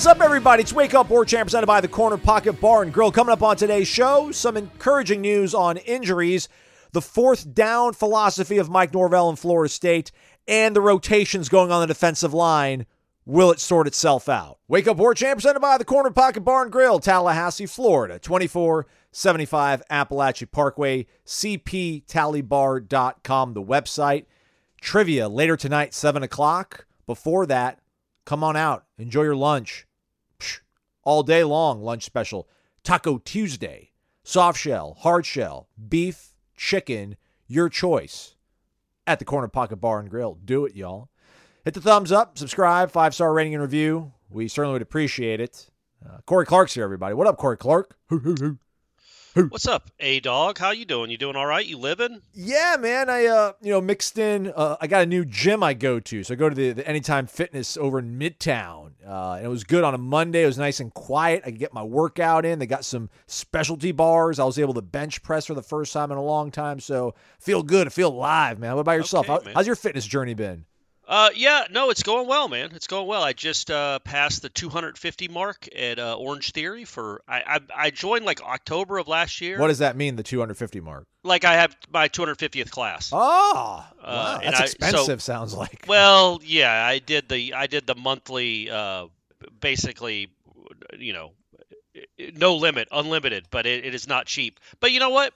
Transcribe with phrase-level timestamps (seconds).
[0.00, 0.06] Up!
[0.06, 0.62] What is up, everybody?
[0.62, 3.12] It's Wake Up War Chant presented by the Corner Pocket Bar and Grill.
[3.12, 6.48] Coming up on today's show, some encouraging news on injuries,
[6.92, 10.10] the fourth down philosophy of Mike Norvell in Florida State,
[10.48, 12.86] and the rotations going on the defensive line.
[13.26, 14.56] Will it sort itself out?
[14.68, 18.18] Wake Up War Chant presented by the Corner Pocket Bar and Grill, Tallahassee, Florida.
[18.18, 24.24] 2475 Apalachee Parkway, cptallybar.com, the website.
[24.80, 26.86] Trivia later tonight, 7 o'clock.
[27.06, 27.80] Before that,
[28.30, 29.88] Come on out, enjoy your lunch.
[31.02, 32.48] All day long, lunch special.
[32.82, 38.36] Taco Tuesday, soft shell, hard shell, beef, chicken, your choice.
[39.06, 40.38] At the Corner Pocket Bar and Grill.
[40.44, 41.08] Do it, y'all.
[41.64, 44.12] Hit the thumbs up, subscribe, five star rating and review.
[44.28, 45.68] We certainly would appreciate it.
[46.04, 47.14] Uh, Corey Clark's here, everybody.
[47.14, 47.96] What up, Corey Clark?
[49.34, 50.58] What's up, A Dog?
[50.58, 51.08] How you doing?
[51.08, 51.64] You doing all right?
[51.64, 52.20] You living?
[52.34, 53.08] Yeah, man.
[53.08, 54.52] I uh, you know, mixed in.
[54.56, 56.88] Uh, I got a new gym I go to, so I go to the, the
[56.88, 60.42] Anytime Fitness over in Midtown, uh, and it was good on a Monday.
[60.42, 61.42] It was nice and quiet.
[61.44, 62.58] I could get my workout in.
[62.58, 64.40] They got some specialty bars.
[64.40, 67.14] I was able to bench press for the first time in a long time, so
[67.38, 67.86] feel good.
[67.86, 68.74] I feel alive, man.
[68.74, 69.30] What about yourself?
[69.30, 70.64] Okay, How- how's your fitness journey been?
[71.10, 72.70] Uh, yeah, no, it's going well, man.
[72.72, 73.20] It's going well.
[73.24, 77.90] I just uh, passed the 250 mark at uh, Orange Theory for I, I I
[77.90, 79.58] joined like October of last year.
[79.58, 80.14] What does that mean?
[80.14, 81.06] The 250 mark?
[81.24, 83.10] like I have my 250th class.
[83.12, 85.22] Oh, wow, that's I- so- expensive.
[85.22, 85.84] sounds like.
[85.88, 89.06] Well, yeah, I did the I did the monthly, uh,
[89.60, 90.28] basically,
[90.96, 91.32] you know,
[92.36, 94.60] no limit, unlimited, but it, it is not cheap.
[94.78, 95.34] But you know what?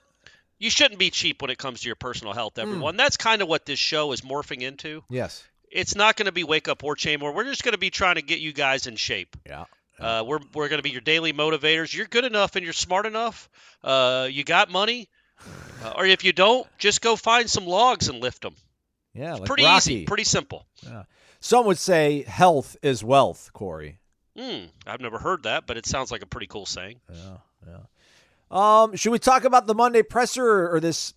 [0.57, 2.95] You shouldn't be cheap when it comes to your personal health, everyone.
[2.95, 5.03] That's kind of what this show is morphing into.
[5.09, 5.43] yes.
[5.75, 7.31] It's not going to be wake up or chamber.
[7.31, 9.35] We're just going to be trying to get you guys in shape.
[9.45, 9.65] Yeah.
[9.99, 11.93] Uh, we're we're going to be your daily motivators.
[11.93, 13.49] You're good enough and you're smart enough.
[13.83, 15.09] Uh, you got money,
[15.83, 18.55] uh, or if you don't, just go find some logs and lift them.
[19.13, 19.35] Yeah.
[19.35, 19.93] Like pretty Rocky.
[19.93, 20.65] easy, pretty simple.
[21.39, 23.99] Some would say health is wealth, Corey.
[24.37, 26.99] Hmm, I've never heard that, but it sounds like a pretty cool saying.
[27.13, 27.37] Yeah,
[27.67, 27.77] yeah.
[28.49, 31.13] Um, should we talk about the Monday presser or, or this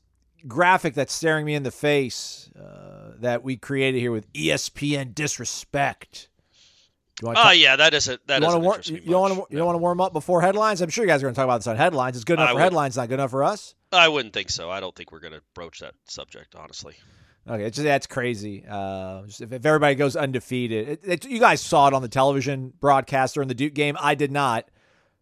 [0.47, 6.29] graphic that's staring me in the face uh, that we created here with ESPN disrespect?
[7.23, 9.75] Oh yeah, that isn't that you want to you don't want to you don't want
[9.75, 10.81] to warm up before headlines?
[10.81, 12.17] I'm sure you guys are going to talk about this on headlines.
[12.17, 13.75] It's good enough I for headlines, not good enough for us.
[13.91, 14.71] I wouldn't think so.
[14.71, 16.95] I don't think we're going to broach that subject, honestly.
[17.49, 18.65] Okay, it's just, that's crazy.
[18.69, 22.09] Uh, just if, if everybody goes undefeated, it, it, you guys saw it on the
[22.09, 23.97] television broadcast during the Duke game.
[23.99, 24.71] I did not.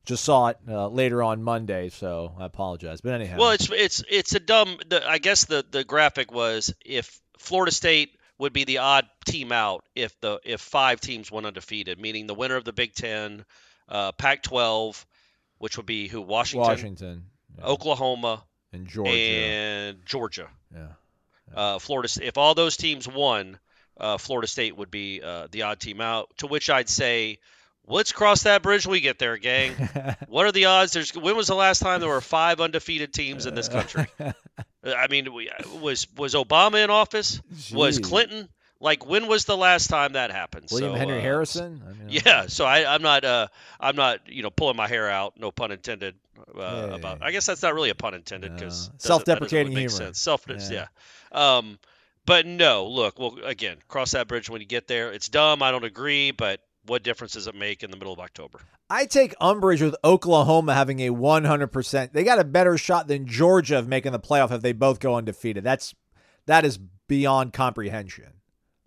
[0.05, 3.01] Just saw it uh, later on Monday, so I apologize.
[3.01, 4.79] But anyhow, Well, it's it's it's a dumb.
[4.89, 9.53] The, I guess the the graphic was if Florida State would be the odd team
[9.53, 13.45] out if the if five teams went undefeated, meaning the winner of the Big Ten,
[13.89, 15.05] uh, Pac-12,
[15.59, 17.25] which would be who Washington, Washington,
[17.59, 19.11] yeah, Oklahoma, and Georgia.
[19.11, 20.49] and Georgia.
[20.75, 20.89] yeah.
[21.55, 22.09] Uh, Florida.
[22.23, 23.59] If all those teams won,
[23.99, 26.29] uh, Florida State would be uh, the odd team out.
[26.39, 27.39] To which I'd say,
[27.87, 29.73] let's cross that bridge when we get there, gang.
[30.29, 30.93] what are the odds?
[30.93, 34.07] There's when was the last time there were five undefeated teams in this country?
[34.87, 37.41] I mean, we, was was Obama in office?
[37.73, 38.49] Was Clinton?
[38.79, 40.69] Like when was the last time that happened?
[40.71, 41.83] William So, Henry uh, Harrison.
[41.83, 43.49] I mean, Yeah, so I, I'm not, uh,
[43.81, 45.39] I'm not, you know, pulling my hair out.
[45.41, 46.15] No pun intended.
[46.39, 47.23] Uh, Yeah, about.
[47.23, 48.95] I guess that's not really a pun intended because No.
[48.99, 49.97] Self-deprecating really humor.
[49.97, 50.21] Sense.
[50.21, 50.87] Self, Yeah.
[51.33, 51.57] yeah.
[51.57, 51.79] Um,
[52.27, 55.13] but no, look, well, again, cross that bridge when you get there.
[55.13, 55.63] It's dumb.
[55.63, 58.61] I don't agree, but what difference does it make in the middle of October?
[58.89, 62.13] I take umbrage with Oklahoma having a 100%.
[62.13, 65.17] They got a better shot than Georgia of making the playoff if they both go
[65.17, 65.65] undefeated.
[65.65, 65.95] That's
[66.47, 68.33] that is beyond comprehension.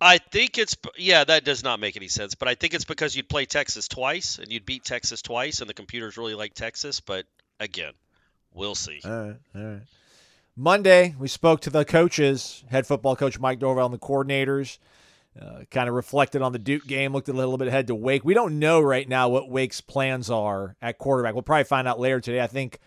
[0.00, 2.34] I think it's yeah, that does not make any sense.
[2.34, 5.68] But I think it's because you'd play Texas twice and you'd beat Texas twice, and
[5.68, 7.00] the computers really like Texas.
[7.00, 7.26] But
[7.58, 7.92] again,
[8.54, 9.00] we'll see.
[9.04, 9.82] All right, all right.
[10.56, 14.78] Monday, we spoke to the coaches, head football coach Mike Norvell and the coordinators.
[15.40, 18.24] Uh, kind of reflected on the Duke game, looked a little bit ahead to Wake.
[18.24, 21.34] We don't know right now what Wake's plans are at quarterback.
[21.34, 22.40] We'll probably find out later today.
[22.40, 22.80] I think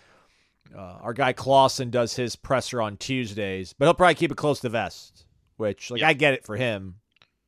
[0.75, 4.59] uh, our guy Clawson does his presser on Tuesdays, but he'll probably keep it close
[4.59, 5.25] to vest.
[5.55, 6.09] Which, like, Yeah.
[6.09, 6.95] I get it for him.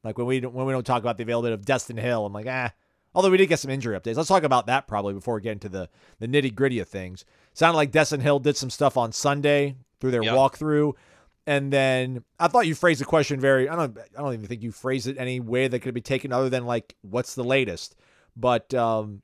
[0.04, 2.34] Like when we don't, when we don't talk about the availability of Destyn Hill, I'm
[2.34, 2.72] like, ah.
[3.14, 5.54] Although we did get some injury updates, let's talk about that probably before we get
[5.54, 5.90] into the
[6.20, 7.26] the nitty gritty of things.
[7.54, 10.36] Sounded like Destyn Hill did some stuff on Sunday through their Yep.
[10.36, 10.94] walkthrough,
[11.48, 13.70] and then I thought you phrased the question very.
[13.70, 13.98] I don't.
[14.18, 16.66] I don't even think you phrased it any way that could be taken other than
[16.66, 17.96] like, "What's the latest?"
[18.36, 19.22] But um,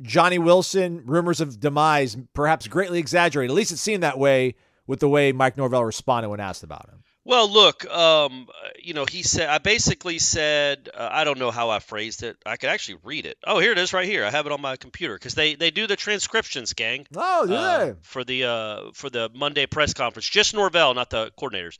[0.00, 3.50] Johnny Wilson, rumors of demise, perhaps greatly exaggerated.
[3.50, 4.54] At least it seemed that way
[4.86, 7.02] with the way Mike Norvell responded when asked about him.
[7.28, 8.48] Well, look, um,
[8.82, 12.38] you know, he said, I basically said, uh, I don't know how I phrased it.
[12.46, 13.36] I could actually read it.
[13.46, 14.24] Oh, here it is right here.
[14.24, 17.06] I have it on my computer because they, they do the transcriptions, gang.
[17.14, 17.94] Oh, do uh?
[18.00, 20.26] For the uh, for the Monday press conference.
[20.26, 21.76] Just Norvell, not the coordinators.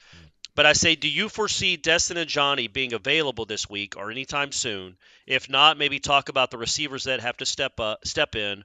[0.55, 4.53] But I say, do you foresee Destyn and Johnny being available this week or anytime
[4.53, 4.99] soon?
[5.27, 8.65] If not, maybe talk about the receivers that have to step up, step in,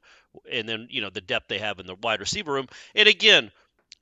[0.52, 2.68] and then you know the depth they have in the wide receiver room.
[2.94, 3.54] And again,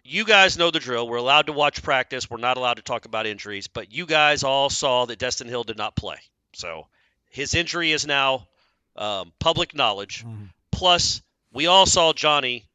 [0.03, 1.07] you guys know the drill.
[1.07, 2.29] We're allowed to watch practice.
[2.29, 5.63] We're not allowed to talk about injuries, but you guys all saw that Destyn Hill
[5.63, 6.17] did not play.
[6.53, 6.87] So
[7.29, 8.47] his injury is now
[8.95, 10.23] um, public knowledge.
[10.71, 11.21] Plus,
[11.53, 12.65] we all saw Johnny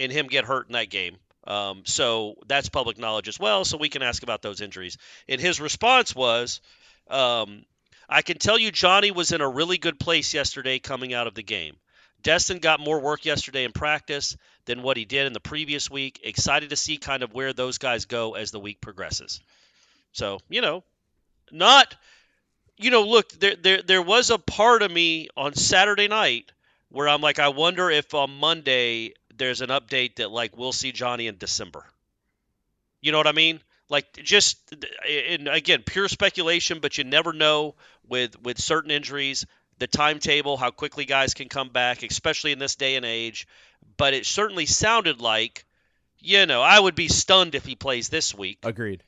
[0.00, 1.16] and him get hurt in that game.
[1.44, 3.64] Um, so that's public knowledge as well.
[3.64, 4.96] So we can ask about those injuries.
[5.28, 6.60] And his response was,
[7.08, 7.64] um,
[8.08, 11.34] I can tell you Johnny was in a really good place yesterday coming out of
[11.34, 11.76] the game.
[12.22, 16.20] Destyn got more work yesterday in practice than what he did in the previous week.
[16.24, 19.40] Excited to see kind of where those guys go as the week progresses.
[20.12, 20.84] So, you know,
[21.50, 21.94] not
[22.76, 26.52] you know, look, there there there was a part of me on Saturday night
[26.88, 30.92] where I'm like, I wonder if on Monday there's an update that like we'll see
[30.92, 31.84] Johnny in December.
[33.00, 33.60] You know what I mean?
[33.88, 34.58] Like just
[35.08, 37.74] and again, pure speculation, but you never know
[38.08, 39.46] with with certain injuries,
[39.82, 43.48] the timetable, how quickly guys can come back, especially in this day and age.
[43.96, 45.64] But it certainly sounded like,
[46.20, 48.60] you know, I would be stunned if he plays this week.
[48.62, 49.02] Agreed.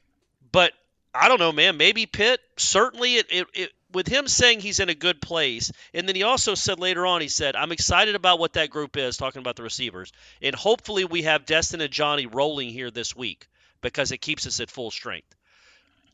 [0.51, 0.73] But
[1.15, 1.77] I don't know, man.
[1.77, 2.41] Maybe Pitt.
[2.57, 6.25] Certainly, it, it, it with him saying he's in a good place, and then he
[6.25, 9.55] also said later on, he said, "I'm excited about what that group is." Talking about
[9.55, 10.13] the receivers,
[10.43, 13.47] and hopefully we have Destyn and Johnny rolling here this week
[13.81, 15.37] because it keeps us at full strength.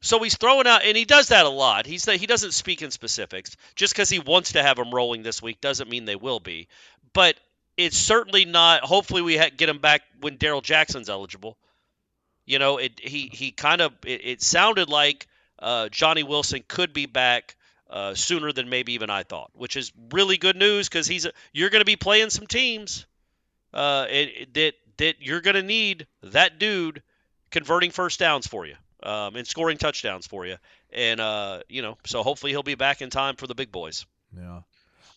[0.03, 1.85] So he's throwing out, and he does that a lot.
[1.85, 3.57] He's he doesn't speak in specifics.
[3.75, 6.69] Just because he wants to have them rolling this week doesn't mean they will be.
[7.13, 7.37] But
[7.77, 8.83] it's certainly not.
[8.83, 11.59] Hopefully, we ha- get him back when Darrell Jackson's eligible.
[12.47, 15.27] You know, it he he kind of it, it sounded like
[15.59, 17.57] uh, Johnny Wilson could be back
[17.91, 21.71] uh, sooner than maybe even I thought, which is really good news because he's you're
[21.71, 23.05] going to be playing some teams
[23.75, 27.03] uh, it, that that you're going to need that dude
[27.51, 30.57] converting first downs for you um, and scoring touchdowns for you,
[30.93, 34.07] and uh, you know, so hopefully he'll be back in time for the big boys.
[34.37, 34.61] Yeah.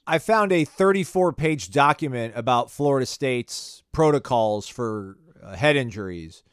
[0.05, 6.43] I found a 34 page document about Florida State's protocols for uh, head injuries.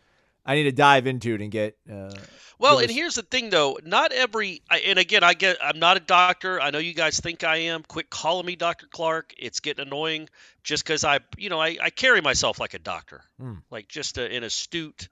[0.46, 1.76] I need to dive into it and get.
[1.90, 2.12] Uh,
[2.58, 3.78] Well, and here's the thing, though.
[3.84, 6.60] Not every, and again, I get, I'm not a doctor.
[6.60, 7.82] I know you guys think I am.
[7.82, 8.86] Quit calling me Dr.
[8.90, 9.34] Clark.
[9.36, 10.28] It's getting annoying
[10.62, 13.54] just because I, you know, I, I carry myself like a doctor, Hmm.
[13.70, 15.08] like just a, an astute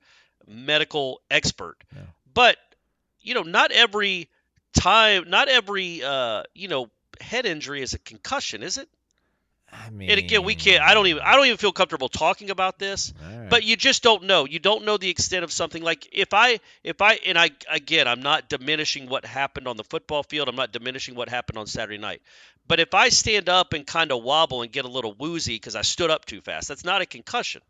[0.48, 1.76] medical expert.
[1.94, 2.02] Yeah.
[2.34, 2.56] But,
[3.20, 4.28] you know, not every
[4.72, 6.90] time, not every, uh, you know,
[7.20, 8.88] head injury is a concussion, is it?
[9.70, 10.82] I mean, And again, we can't.
[10.82, 11.22] I don't even.
[11.22, 13.12] I don't even feel comfortable talking about this.
[13.20, 13.50] Right.
[13.50, 14.46] But you just don't know.
[14.46, 15.82] You don't know the extent of something.
[15.82, 19.84] Like if I, if I, and I again, I'm not diminishing what happened on the
[19.84, 20.48] football field.
[20.48, 22.22] I'm not diminishing what happened on Saturday night.
[22.66, 25.76] But if I stand up and kind of wobble and get a little woozy because
[25.76, 27.62] I stood up too fast, that's not a concussion.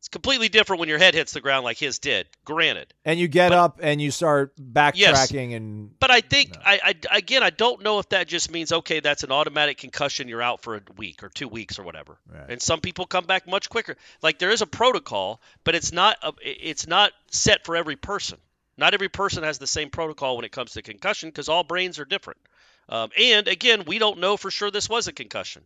[0.00, 2.26] It's completely different when your head hits the ground like his did.
[2.46, 2.94] Granted.
[3.04, 6.60] and you get but- up and you start backtracking and But I think No.
[6.64, 6.80] I,
[7.10, 10.40] I again I don't know if that just means okay that's an automatic concussion you're
[10.40, 12.16] out for a week or two weeks or whatever.
[12.26, 12.48] Right.
[12.48, 13.96] And some people come back much quicker.
[14.22, 18.38] Like there is a protocol, but it's not a, it's not set for every person.
[18.78, 21.98] Not every person has the same protocol when it comes to concussion because all brains
[21.98, 22.40] are different.
[22.88, 25.62] Um, and again, we don't know for sure this was a concussion.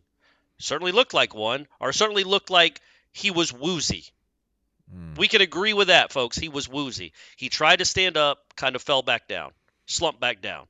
[0.57, 2.81] Certainly looked like one, or certainly looked like
[3.13, 4.03] he was woozy.
[4.95, 5.13] Hmm.
[5.15, 6.37] We can agree with that, folks.
[6.37, 7.11] He was woozy.
[7.35, 9.51] He tried to stand up, kind of fell back down,
[9.85, 10.67] slumped back down.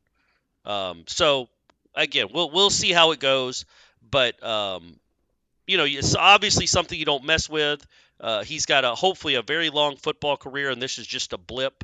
[0.65, 1.50] Um, so
[1.94, 3.65] again, we'll we'll see how it goes,
[4.10, 5.00] but um,
[5.67, 7.86] you know, it's obviously something you don't mess with.
[8.20, 11.38] Uh, he's got a hopefully a very long football career, and this is just a
[11.38, 11.84] blip,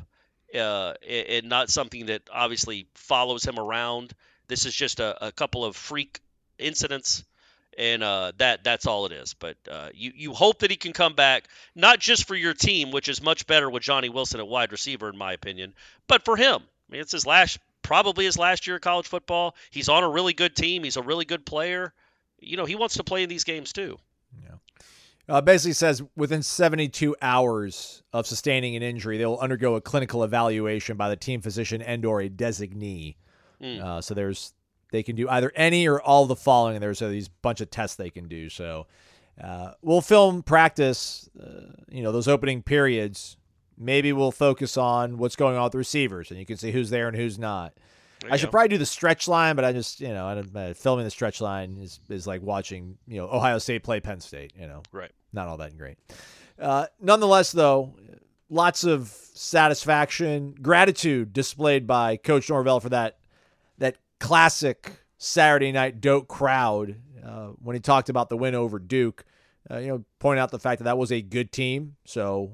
[0.54, 4.12] uh, and and not something that obviously follows him around.
[4.48, 6.18] This is just a, a couple of freak
[6.58, 7.24] incidents
[7.78, 9.34] and uh, that that's all it is.
[9.34, 12.90] But uh, you you hope that he can come back, not just for your team,
[12.90, 15.74] which is much better with Johnny Wilson at wide receiver, in my opinion,
[16.06, 16.60] but for him.
[16.62, 19.54] I mean, it's his last, probably his last year of college football.
[19.70, 20.84] He's on a really good team.
[20.84, 21.92] He's a really good player.
[22.38, 23.98] You know, he wants to play in these games too.
[25.28, 30.24] uh, basically says within 72 hours of sustaining an injury, they will undergo a clinical
[30.24, 33.16] evaluation by the team physician and/or a designee.
[33.80, 34.52] Uh, so there's
[34.92, 36.76] they can do either any or all the following.
[36.76, 38.48] and There's uh, these bunch of tests they can do.
[38.48, 38.86] So
[39.42, 41.28] uh, we'll film practice.
[41.38, 43.36] Uh, you know those opening periods.
[43.76, 46.90] Maybe we'll focus on what's going on with the receivers, and you can see who's
[46.90, 47.72] there and who's not.
[48.30, 48.50] I should go.
[48.52, 51.10] probably do the stretch line, but I just you know I don't, uh, filming the
[51.10, 54.52] stretch line is is like watching you know Ohio State play Penn State.
[54.56, 55.10] You know, Right.
[55.32, 55.98] not all that great.
[56.60, 57.94] Uh, nonetheless, though,
[58.48, 59.08] lots of
[59.66, 63.18] satisfaction, gratitude displayed by Coach Norvell for that
[64.22, 69.24] classic Saturday night dope crowd uh, when he talked about the win over Duke.
[69.70, 72.52] Uh, you know, point out the fact that that was a good team, so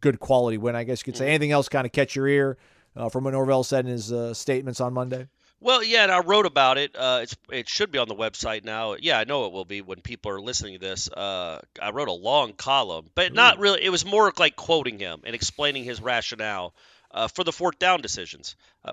[0.00, 1.28] good quality win, I guess you could say.
[1.28, 2.58] Anything else kind of catch your ear
[2.96, 5.28] uh, from what Norvell said in his uh, statements on Monday?
[5.60, 6.96] Well, yeah, and I wrote about it.
[6.96, 8.96] Uh, it's it should be on the website now.
[8.98, 11.10] Yeah, I know it will be when people are listening to this.
[11.10, 13.82] Uh, I wrote a long column, but not really.
[13.82, 16.74] It was more like quoting him and explaining his rationale
[17.10, 18.92] uh, for the fourth down decisions, uh,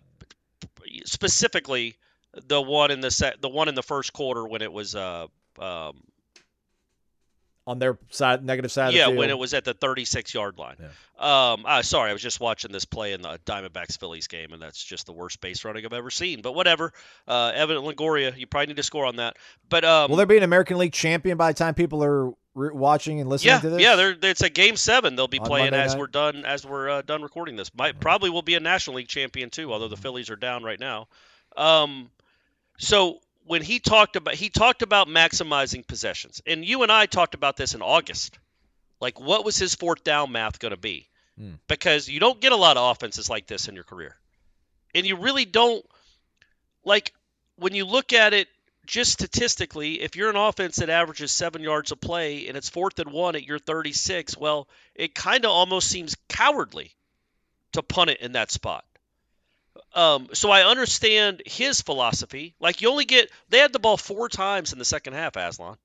[1.06, 1.96] specifically
[2.48, 4.96] the one in the set, the one in the first quarter when it was.
[4.96, 5.28] Uh,
[5.60, 6.02] um,
[7.66, 8.94] On their side, negative side.
[8.94, 9.18] yeah, of the field.
[9.18, 10.78] when it was at the 36 yard line.
[11.20, 14.62] Um, uh, sorry, I was just watching this play in the Diamondbacks Phillies game, and
[14.62, 16.42] that's just the worst base running I've ever seen.
[16.42, 16.94] But whatever.
[17.28, 19.36] Uh, Evan Longoria, you probably need to score on that.
[19.68, 22.70] But um, Will there be an American League champion by the time people are re-
[22.72, 23.82] watching and listening yeah, to this?
[23.82, 25.16] yeah, they're, it's a game seven.
[25.18, 26.00] They'll be On playing Monday as night?
[26.00, 27.70] we're done as we're uh, done recording this.
[27.76, 29.96] Might probably will be a National League champion too, although Mm-hmm.
[29.96, 31.08] the Phillies are down right now.
[31.58, 32.12] Um,
[32.78, 37.34] so when he talked about he talked about maximizing possessions, and you and I talked
[37.34, 38.38] about this in August.
[39.00, 41.08] Like, what was his fourth down math going to be?
[41.38, 41.52] Hmm.
[41.68, 44.16] Because you don't get a lot of offenses like this in your career,
[44.96, 45.86] and you really don't.
[46.84, 47.14] Like
[47.58, 48.48] when you look at it
[48.86, 52.98] just statistically, if you're an offense that averages seven yards a play and it's fourth
[53.00, 56.92] and one at your 36, well, it kind of almost seems cowardly
[57.74, 58.86] to punt it in that spot.
[59.98, 62.54] Um, so I understand his philosophy.
[62.60, 65.76] Like you only get they had the ball four times in the second half, Aslan.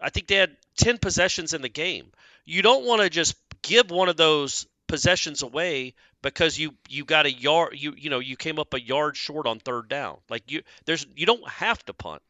[0.00, 2.06] I think they had ten possessions in the game.
[2.44, 7.26] You don't want to just give one of those possessions away because you you got
[7.26, 10.18] a yard you you know you came up a yard short on third down.
[10.30, 12.22] Like you there's you don't have to punt.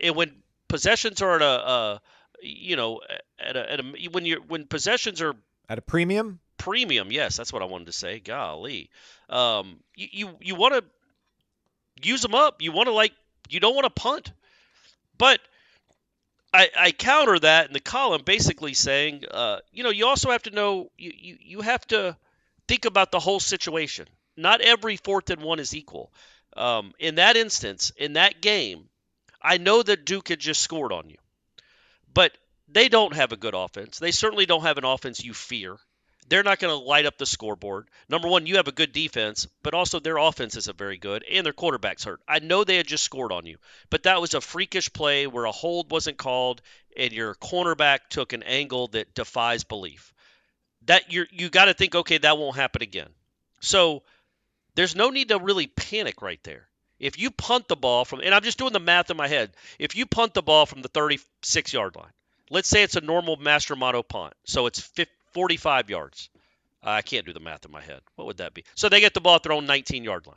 [0.00, 0.32] And when
[0.66, 2.00] possessions are at a, a
[2.42, 3.02] you know
[3.38, 5.36] at a, at a when you're when possessions are
[5.68, 6.40] At a premium?
[6.58, 7.10] Premium.
[7.10, 8.20] Yes, that's what I wanted to say.
[8.20, 8.90] Golly,
[9.28, 10.84] um, you you, you want to
[12.08, 12.62] use them up.
[12.62, 13.12] You want to like
[13.48, 14.32] you don't want to punt,
[15.18, 15.40] but
[16.52, 20.44] I, I counter that in the column basically saying, uh, you know, you also have
[20.44, 22.16] to know you, you you have to
[22.66, 24.06] think about the whole situation.
[24.36, 26.12] Not every fourth and one is equal.
[26.56, 28.88] Um, in that instance, in that game,
[29.42, 31.18] I know that Duke had just scored on you,
[32.12, 32.32] but
[32.68, 33.98] they don't have a good offense.
[33.98, 35.76] They certainly don't have an offense you fear.
[36.28, 37.88] They're not going to light up the scoreboard.
[38.08, 41.46] Number one, you have a good defense, but also their offense isn't very good, and
[41.46, 42.20] their quarterback's hurt.
[42.26, 43.58] I know they had just scored on you,
[43.90, 46.62] but that was a freakish play where a hold wasn't called,
[46.96, 50.12] and your cornerback took an angle that defies belief.
[50.86, 53.08] That you you got to think, okay, that won't happen again.
[53.60, 54.02] So
[54.74, 56.68] there's no need to really panic right there.
[56.98, 59.52] If you punt the ball from, and I'm just doing the math in my head,
[59.78, 62.12] if you punt the ball from the 36 yard line,
[62.50, 66.30] let's say it's a normal Mastromanno punt, so it's 50, 45 yards.
[66.82, 68.00] I can't do the math in my head.
[68.14, 68.64] What would that be?
[68.74, 70.36] So they get the ball at their own 19 yard line.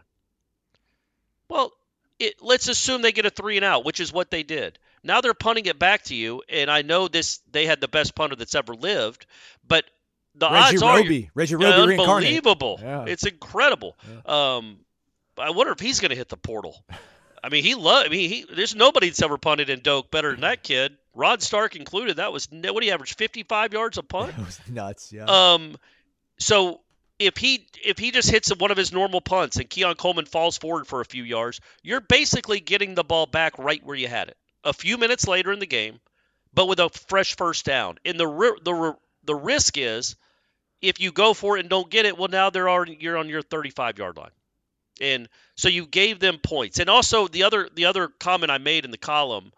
[1.47, 1.71] Well,
[2.19, 4.77] it, let's assume they get a three and out, which is what they did.
[5.01, 8.13] Now they're punting it back to you, and I know this they had the best
[8.13, 9.25] punter that's ever lived,
[9.65, 9.85] but
[10.35, 11.29] the Reggie odds are Roby.
[11.33, 12.79] Reggie Roby unbelievable.
[12.81, 13.05] Yeah.
[13.07, 13.95] It's incredible.
[14.25, 14.79] Um,
[15.37, 16.83] I wonder if he's going to hit the portal.
[17.41, 18.03] I mean, he love.
[18.05, 20.97] I mean, he there's nobody that's ever punted in Doak better than that kid.
[21.13, 22.17] Rohn Stark included.
[22.17, 24.33] That was what he averaged 55 yards a punt.
[24.37, 25.25] That was nuts, yeah.
[25.25, 25.77] Um,
[26.37, 26.81] so
[27.19, 30.57] if he if he just hits one of his normal punts and Keon Coleman falls
[30.57, 34.29] forward for a few yards, you're basically getting the ball back right where you had
[34.29, 34.37] it.
[34.63, 35.99] A few minutes later in the game,
[36.53, 37.97] but with a fresh first down.
[38.05, 38.27] And the
[38.63, 40.15] the the risk is
[40.81, 43.27] if you go for it and don't get it, well now they're already you're on
[43.27, 44.31] your 35 yard line.
[45.01, 46.79] And so you gave them points.
[46.79, 49.51] And also the other the other comment I made in the column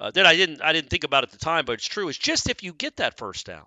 [0.00, 2.08] uh, that I didn't I didn't think about at the time, but it's true.
[2.08, 3.66] Is just if you get that first down,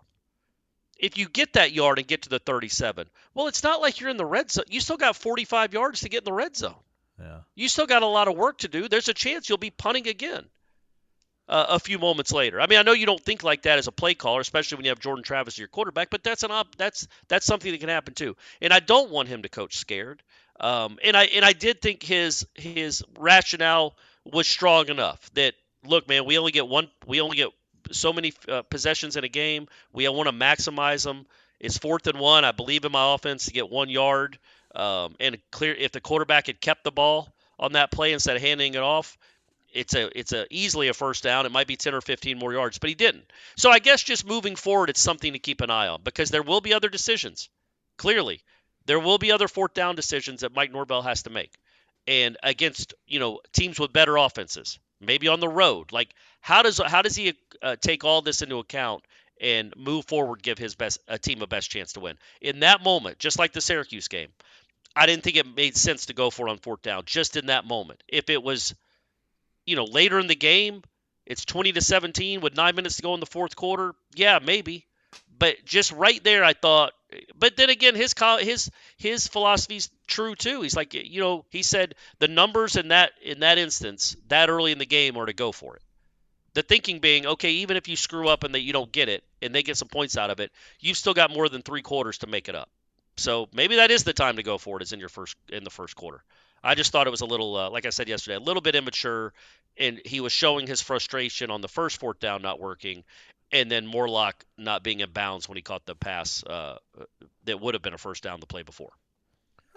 [0.97, 4.09] if you get that yard and get to the 37, well, it's not like you're
[4.09, 4.65] in the red zone.
[4.69, 6.75] You still got 45 yards to get in the red zone.
[7.19, 7.39] yeah.
[7.55, 8.87] You still got a lot of work to do.
[8.87, 10.45] There's a chance you'll be punting again
[11.49, 12.61] uh, a few moments later.
[12.61, 14.85] I mean, I know you don't think like that as a play caller, especially when
[14.85, 17.79] you have Jordan Travis as your quarterback, but that's an op- that's that's something that
[17.79, 18.35] can happen too.
[18.61, 20.23] And I don't want him to coach scared.
[20.59, 26.07] Um, and I and I did think his his rationale was strong enough that look,
[26.07, 27.49] man, we only get one, we only get
[27.91, 29.67] so many uh, possessions in a game.
[29.93, 31.25] We want to maximize them.
[31.59, 32.45] It's fourth and one.
[32.45, 34.37] I believe in my offense to get one yard.
[34.75, 38.41] Um, and clear if the quarterback had kept the ball on that play instead of
[38.41, 39.17] handing it off,
[39.73, 41.45] it's a it's a easily a first down.
[41.45, 43.31] It might be 10 or 15 more yards, but he didn't.
[43.55, 46.43] So I guess just moving forward, it's something to keep an eye on because there
[46.43, 47.49] will be other decisions.
[47.97, 48.43] Clearly,
[48.85, 51.53] there will be other fourth down decisions that Mike Norvell has to make.
[52.07, 55.91] and against you know teams with better offenses, maybe on the road.
[55.91, 59.03] Like how does how does he uh, take all this into account
[59.39, 62.83] and move forward, give his best a team a best chance to win in that
[62.83, 64.29] moment, just like the Syracuse game.
[64.95, 67.47] I didn't think it made sense to go for it on fourth down just in
[67.47, 68.03] that moment.
[68.07, 68.75] If it was,
[69.65, 70.83] you know, later in the game,
[71.25, 73.95] it's 20 to 17 with nine minutes to go in the fourth quarter.
[74.15, 74.85] Yeah, maybe.
[75.37, 76.93] But just right there, I thought.
[77.37, 80.61] But then again, his his his philosophy's true too.
[80.61, 84.71] He's like, you know, he said the numbers in that in that instance that early
[84.71, 85.81] in the game are to go for it.
[86.53, 89.23] The thinking being, okay, even if you screw up and that you don't get it,
[89.41, 92.19] and they get some points out of it, you've still got more than three quarters
[92.19, 92.69] to make it up.
[93.17, 94.83] So maybe that is the time to go for it.
[94.83, 96.23] Is in your first in the first quarter.
[96.63, 98.75] I just thought it was a little, uh, like I said yesterday, a little bit
[98.75, 99.33] immature,
[99.77, 103.03] and he was showing his frustration on the first fourth down not working,
[103.51, 106.77] and then Morlock not being in bounds when he caught the pass uh,
[107.45, 108.91] that would have been a first down the play before.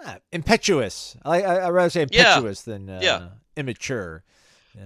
[0.05, 1.17] Ah, impetuous.
[1.25, 2.73] I, I I rather say impetuous yeah.
[2.73, 3.29] than uh, yeah.
[3.57, 4.25] immature.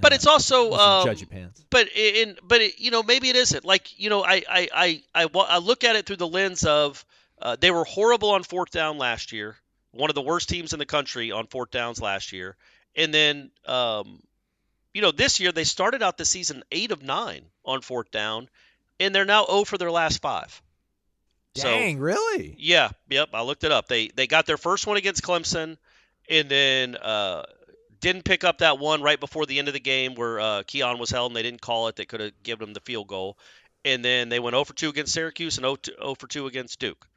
[0.00, 1.64] But it's also um, judgy pants.
[1.70, 5.02] But in but it, you know maybe it isn't like you know I I I
[5.14, 7.04] I, I look at it through the lens of
[7.40, 9.56] uh, they were horrible on fourth down last year,
[9.92, 12.56] one of the worst teams in the country on fourth downs last year,
[12.96, 14.20] and then um,
[14.92, 18.50] you know this year they started out the season eight of nine on fourth down,
[19.00, 20.60] and they're now 0 for their last five.
[21.54, 22.54] Dang, so, really?
[22.58, 23.30] Yeah, yep.
[23.32, 23.88] I looked it up.
[23.88, 25.76] They they got their first one against Clemson,
[26.28, 27.42] and then uh,
[28.00, 30.98] didn't pick up that one right before the end of the game where uh, Keon
[30.98, 31.96] was held and they didn't call it.
[31.96, 33.38] They could have given them the field goal.
[33.84, 37.07] And then they went 0 for 2 against Syracuse and 0, for 2 against Duke.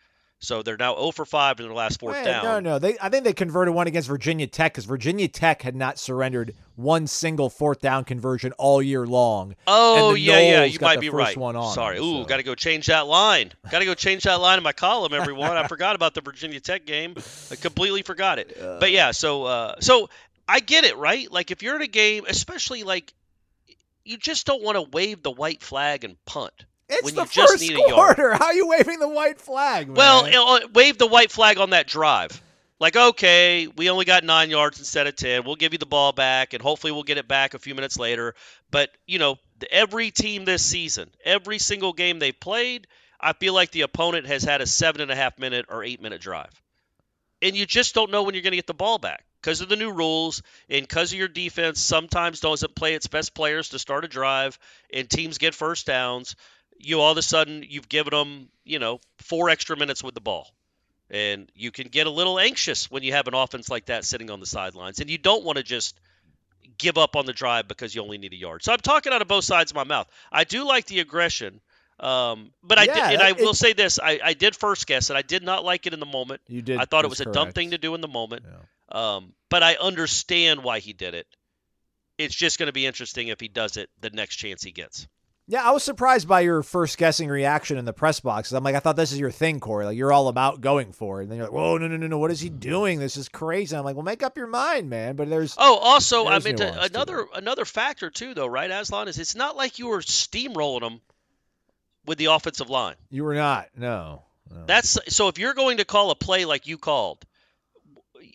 [0.42, 2.44] So they're now 0 for 5 in their last fourth Wait, down.
[2.44, 2.80] No, no.
[2.80, 6.56] They, I think they converted one against Virginia Tech because Virginia Tech had not surrendered
[6.76, 9.56] one single fourth down conversion all year long.
[9.68, 10.64] Oh, yeah, yeah.
[10.64, 11.38] You might be right.
[11.38, 12.00] One on Sorry.
[12.00, 12.26] Ooh, so.
[12.26, 13.52] got to go change that line.
[13.70, 15.58] got to go change that line in my column, everyone.
[15.58, 17.16] I forgot about the Virginia Tech game.
[17.52, 18.58] I completely forgot it.
[18.60, 20.10] But yeah, so uh, so
[20.48, 21.32] I get it, right?
[21.32, 23.14] Like if you're in a game, especially like
[24.04, 26.54] you just don't want to wave the white flag and punt.
[26.92, 28.30] It's when the you just first need a quarter.
[28.30, 28.38] yard.
[28.40, 29.88] How are you waving the white flag?
[29.88, 29.96] Man?
[29.96, 32.42] Well, wave the white flag on that drive.
[32.80, 35.44] Like, okay, we only got nine yards instead of 10.
[35.44, 37.98] We'll give you the ball back, and hopefully we'll get it back a few minutes
[37.98, 38.34] later.
[38.72, 39.38] But, you know,
[39.70, 42.88] every team this season, every single game they've played,
[43.20, 46.02] I feel like the opponent has had a seven and a half minute or eight
[46.02, 46.60] minute drive.
[47.44, 49.70] And you just don't know when you're going to get the ball back because of
[49.70, 53.80] the new rules and because of your defense sometimes doesn't play its best players to
[53.80, 54.58] start a drive
[54.94, 56.36] and teams get first downs
[56.84, 60.22] you all of a sudden you've given them you know four extra minutes with the
[60.22, 60.48] ball
[61.10, 64.30] and you can get a little anxious when you have an offense like that sitting
[64.32, 66.00] on the sidelines and you don't want to just
[66.78, 69.22] give up on the drive because you only need a yard so i'm talking out
[69.22, 71.60] of both sides of my mouth i do like the aggression
[72.00, 75.12] um, but I did, and I it- will say this: I, I did first guess
[75.12, 75.16] it.
[75.16, 76.42] I did not like it in the moment.
[76.48, 76.80] you did.
[76.80, 78.44] I thought it was was a dumb thing to do in the moment.
[78.44, 79.18] Yeah.
[79.18, 81.28] Um, but I understand why he did it.
[82.18, 85.08] It's just going to be interesting if he does it the next chance he gets.
[85.52, 88.54] Yeah, I was surprised by your first guessing reaction in the press box.
[88.54, 89.84] I'm like, I thought this is your thing, Corey.
[89.84, 91.24] Like you're all about going for it.
[91.24, 92.18] And then you're like, whoa, no, no, no, no.
[92.20, 93.00] What is he doing?
[93.00, 93.76] This is crazy.
[93.76, 95.18] I'm like, well, make up your mind, man.
[95.18, 99.20] But there's Oh, also, I mean, to another another factor too, though, right, Aslan, is
[99.20, 101.02] it's not like you were steamrolling them
[102.06, 102.96] with the offensive line.
[103.10, 103.68] you were not.
[103.76, 104.24] No.
[104.50, 104.64] no.
[104.68, 105.28] That's so.
[105.28, 107.26] If you're going to call a play like you called,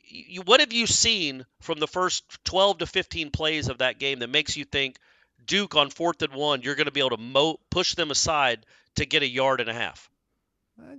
[0.05, 4.18] you, what have you seen from the first 12 to 15 plays of that game
[4.18, 4.98] that makes you think
[5.46, 8.66] Duke on fourth and one, you're going to be able to mo- push them aside
[8.96, 10.11] to get a yard and a half?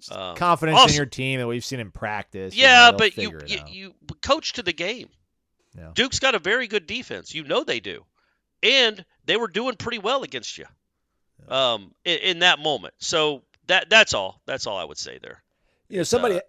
[0.10, 2.55] Um, confidence also- in your team that we've seen in practice.
[2.55, 5.10] you Yeah, know, but you you, you coach to the game.
[5.77, 5.91] Yeah.
[5.93, 7.36] Duke's got a very good defense.
[7.36, 8.03] You know they do,
[8.63, 10.65] and they were doing pretty well against you
[11.47, 12.95] um, in, in that moment.
[12.97, 14.41] So that that's all.
[14.47, 15.43] That's all I would say there.
[15.89, 16.38] You know, somebody.
[16.38, 16.41] uh,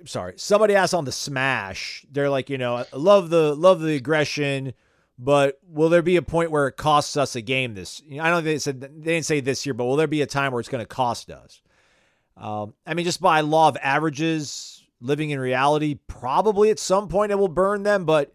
[0.00, 0.34] I'm sorry.
[0.36, 2.04] Somebody asked on the Smash.
[2.10, 4.72] They're like, you know, I love the love the aggression,
[5.22, 7.74] but will there be a point where it costs us a game?
[7.74, 10.20] This, I don't think they said they didn't say this year, but will there be
[10.20, 11.62] a time where it's going to cost us?
[12.36, 17.30] Um, I mean, just by law of averages, living in reality, probably at some point
[17.30, 18.04] it will burn them.
[18.04, 18.34] But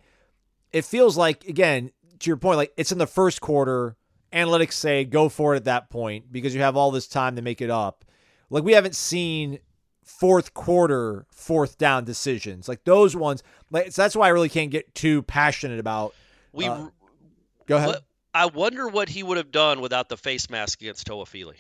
[0.72, 3.98] it feels like, again, to your point, like it's in the first quarter.
[4.32, 7.42] Analytics say go for it at that point because you have all this time to
[7.42, 8.06] make it up.
[8.50, 9.60] Like we haven't seen
[10.04, 13.44] fourth quarter fourth down decisions like those ones.
[13.72, 16.14] Like so that's why I really can't get too passionate about.
[16.58, 16.90] We Uh,
[17.68, 17.88] Go ahead.
[17.88, 21.56] what, I wonder what he would have done without the face mask against Toafili.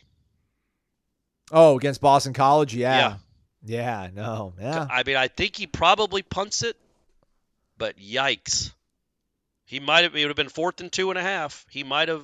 [1.51, 3.17] Oh, against Boston College, yeah,
[3.63, 4.05] Yeah.
[4.05, 4.87] yeah, no, yeah.
[4.89, 6.75] I mean, I think he probably punts it,
[7.77, 8.73] but yikes.
[9.65, 10.15] He might have.
[10.15, 11.65] It would have been fourth and two and a half.
[11.69, 12.23] He might have.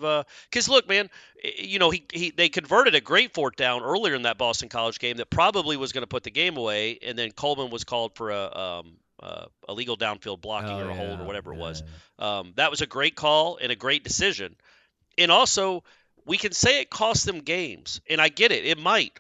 [0.50, 1.10] Because look, man,
[1.44, 4.98] you know he, he they converted a great fourth down earlier in that Boston College
[4.98, 8.16] game that probably was going to put the game away, and then Coleman was called
[8.16, 11.62] for a um, uh, illegal downfield blocking Oh, or a hold or whatever it yeah,
[11.62, 11.84] was.
[12.20, 12.40] yeah.
[12.40, 14.56] Um, that was a great call and a great decision.
[15.18, 15.84] And also,
[16.26, 18.66] we can say it cost them games, and I get it.
[18.66, 19.18] It might,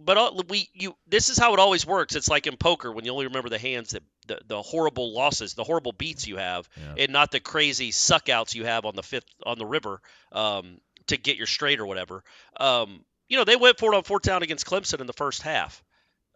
[0.00, 2.14] but all, we you this is how it always works.
[2.16, 5.54] It's like in poker when you only remember the hands that the, the horrible losses,
[5.54, 7.04] the horrible beats you have, Yeah.
[7.04, 10.00] and not the crazy suckouts you have on the fifth on the river
[10.32, 12.22] um, to get your straight or whatever.
[12.58, 15.42] Um, you know, they went for it on fourth down against Clemson in the first
[15.42, 15.82] half.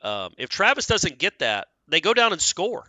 [0.03, 2.87] Um, if Travis doesn't get that, they go down and score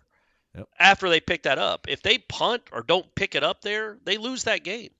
[0.55, 0.69] Yep.
[0.77, 1.87] after they pick that up.
[1.89, 4.91] If they punt or don't pick it up there, they lose that game.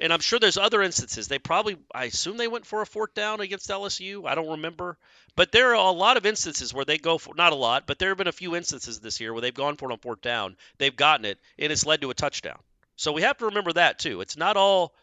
[0.00, 1.28] And I'm sure there's other instances.
[1.28, 4.26] They probably, I assume they went for a fourth down against LSU.
[4.26, 4.98] I don't remember.
[5.36, 7.98] But there are a lot of instances where they go for, not a lot, but
[7.98, 10.20] there have been a few instances this year where they've gone for it on fourth
[10.20, 10.56] down.
[10.78, 12.58] They've gotten it, and it's led to a touchdown.
[12.96, 14.20] So we have to remember that too.
[14.20, 14.94] It's not all,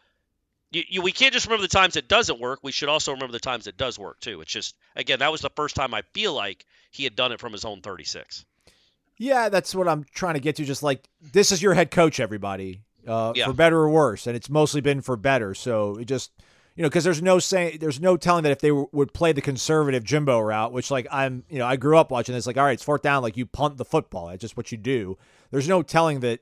[0.71, 2.59] you, you, we can't just remember the times it doesn't work.
[2.63, 4.41] We should also remember the times it does work too.
[4.41, 7.39] It's just, again, that was the first time I feel like he had done it
[7.39, 8.45] from his own 36.
[9.17, 10.65] Yeah, that's what I'm trying to get to.
[10.65, 13.45] Just like this is your head coach, everybody, uh, Yeah.
[13.45, 15.53] for better or worse, and it's mostly been for better.
[15.53, 16.31] So it just,
[16.75, 19.31] you know, because there's no saying, there's no telling that if they w- would play
[19.31, 22.47] the conservative Jimbo route, which like I'm, you know, I grew up watching this.
[22.47, 24.27] Like, all right, it's fourth down, like you punt the football.
[24.27, 25.17] That's just what you do.
[25.51, 26.39] There's no telling that,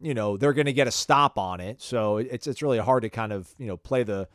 [0.00, 1.82] you know, they're going to get a stop on it.
[1.82, 4.26] So it's it's really hard to kind of you know play the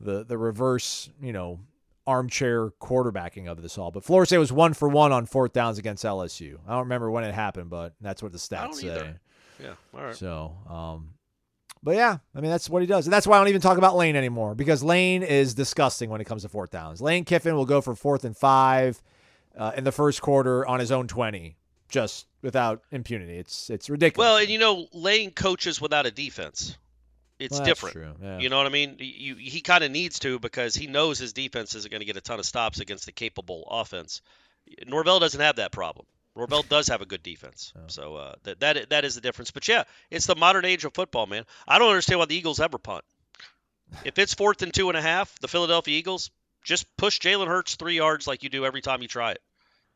[0.00, 1.60] the the reverse, you know,
[2.08, 3.90] armchair quarterbacking of this all.
[3.90, 6.58] But Florida State was one for one on fourth downs against LSU.
[6.66, 8.86] I don't remember when it happened, but that's what the stats say.
[8.88, 9.20] either.
[9.62, 9.74] Yeah.
[9.94, 10.14] All right.
[10.14, 11.10] So, um,
[11.82, 13.78] but yeah, I mean that's what he does, and that's why I don't even talk
[13.78, 17.00] about Lane anymore because Lane is disgusting when it comes to fourth downs.
[17.00, 19.02] Lane Kiffin will go for fourth and five
[19.56, 21.56] uh, in the first quarter on his own twenty,
[21.88, 23.36] just without impunity.
[23.36, 24.26] It's it's ridiculous.
[24.26, 26.78] Well, and you know, Lane coaches without a defense.
[27.38, 28.16] It's Well, different.
[28.20, 28.38] Yeah.
[28.38, 28.96] You know what I mean?
[28.98, 32.16] You, he kind of needs to because he knows his defense isn't going to get
[32.16, 34.22] a ton of stops against a capable offense.
[34.86, 36.06] Norvell doesn't have that problem.
[36.36, 39.50] Norvell does have a good defense, so uh, that that that is the difference.
[39.50, 41.44] But yeah, it's the modern age of football, man.
[41.66, 43.04] I don't understand why the Eagles ever punt.
[44.04, 46.30] If it's fourth and two and a half, the Philadelphia Eagles
[46.62, 49.42] just push Jalen Hurts three yards like you do every time you try it.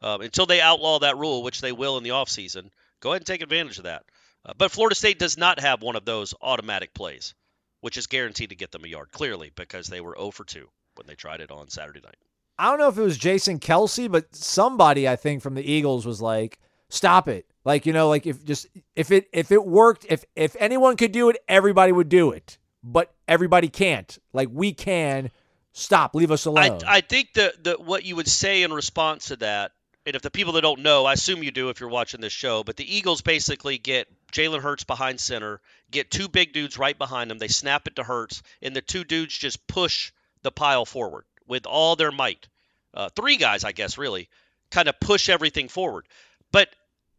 [0.01, 3.27] Um, until they outlaw that rule, which they will in the offseason, go ahead and
[3.27, 4.05] take advantage of that.
[4.45, 7.35] Uh, but Florida State does not have one of those automatic plays,
[7.81, 10.69] which is guaranteed to get them a yard, clearly, because they were 0 for 2
[10.97, 12.17] when they tried it on Saturday night.
[12.59, 16.05] I don't know if it was Jason Kelce, but somebody I think from the Eagles
[16.05, 16.59] was like,
[16.91, 20.55] "Stop it!" Like you know, like if just if it if it worked, if if
[20.59, 22.59] anyone could do it, everybody would do it.
[22.85, 24.17] But everybody can't.
[24.33, 25.31] Like we can.
[25.75, 26.15] Stop.
[26.15, 26.81] Leave us I, alone.
[26.87, 29.73] I think that the, what you would say in response to that,
[30.05, 32.33] and if the people that don't know, I assume you do if you're watching this
[32.33, 36.97] show, but the Eagles basically get Jalen Hurts behind center, get two big dudes right
[36.97, 37.39] behind them.
[37.39, 41.67] They snap it to Hurts, and the two dudes just push the pile forward with
[41.67, 42.49] all their might.
[42.95, 44.29] Uh, three guys, I guess, really
[44.71, 46.07] kind of push everything forward.
[46.51, 46.75] But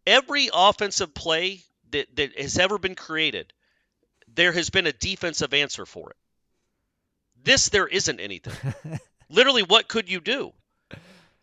[0.06, 3.54] every offensive play that, that has ever been created,
[4.28, 6.18] there has been a defensive answer for it.
[7.44, 8.74] This, there isn't anything.
[9.30, 10.54] Literally, what could you do?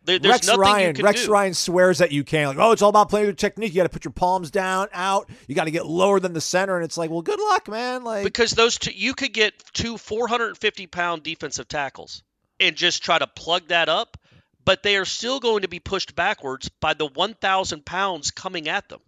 [0.03, 0.87] There, there's Rex nothing Ryan.
[0.87, 1.31] you can Rex do.
[1.31, 2.47] Ryan swears that you can.
[2.47, 3.71] Like, oh, it's all about playing with technique.
[3.73, 5.29] You got to put your palms down, out.
[5.47, 8.03] You got to get lower than the center, and it's like, well, good luck, man.
[8.03, 12.23] Like, because those two, you could get two 450 pound defensive tackles
[12.59, 14.17] and just try to plug that up,
[14.65, 18.89] but they are still going to be pushed backwards by the 1,000 pounds coming at
[18.89, 19.01] them.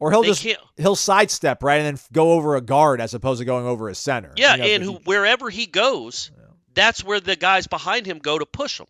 [0.00, 3.12] or he'll they just can't- he'll sidestep right and then go over a guard as
[3.14, 4.32] opposed to going over a center.
[4.36, 6.30] Yeah, You know, and who, wherever he goes,
[6.74, 8.86] that's where the guys behind him go to push him.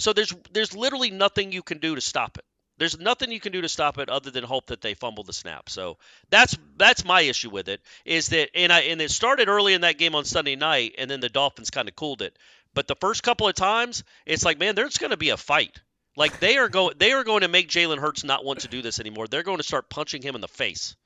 [0.00, 2.44] So there's there's literally nothing you can do to stop it.
[2.78, 5.34] There's nothing you can do to stop it other than hope that they fumble the
[5.34, 5.68] snap.
[5.68, 5.98] So
[6.30, 9.82] that's that's my issue with it is that and I and it started early in
[9.82, 12.38] that game on Sunday night and then the Dolphins kind of cooled it.
[12.72, 15.78] But the first couple of times, it's like man, there's going to be a fight.
[16.16, 18.80] Like they are going they are going to make Jalen Hurts not want to do
[18.80, 19.26] this anymore.
[19.28, 20.96] They're going to start punching him in the face.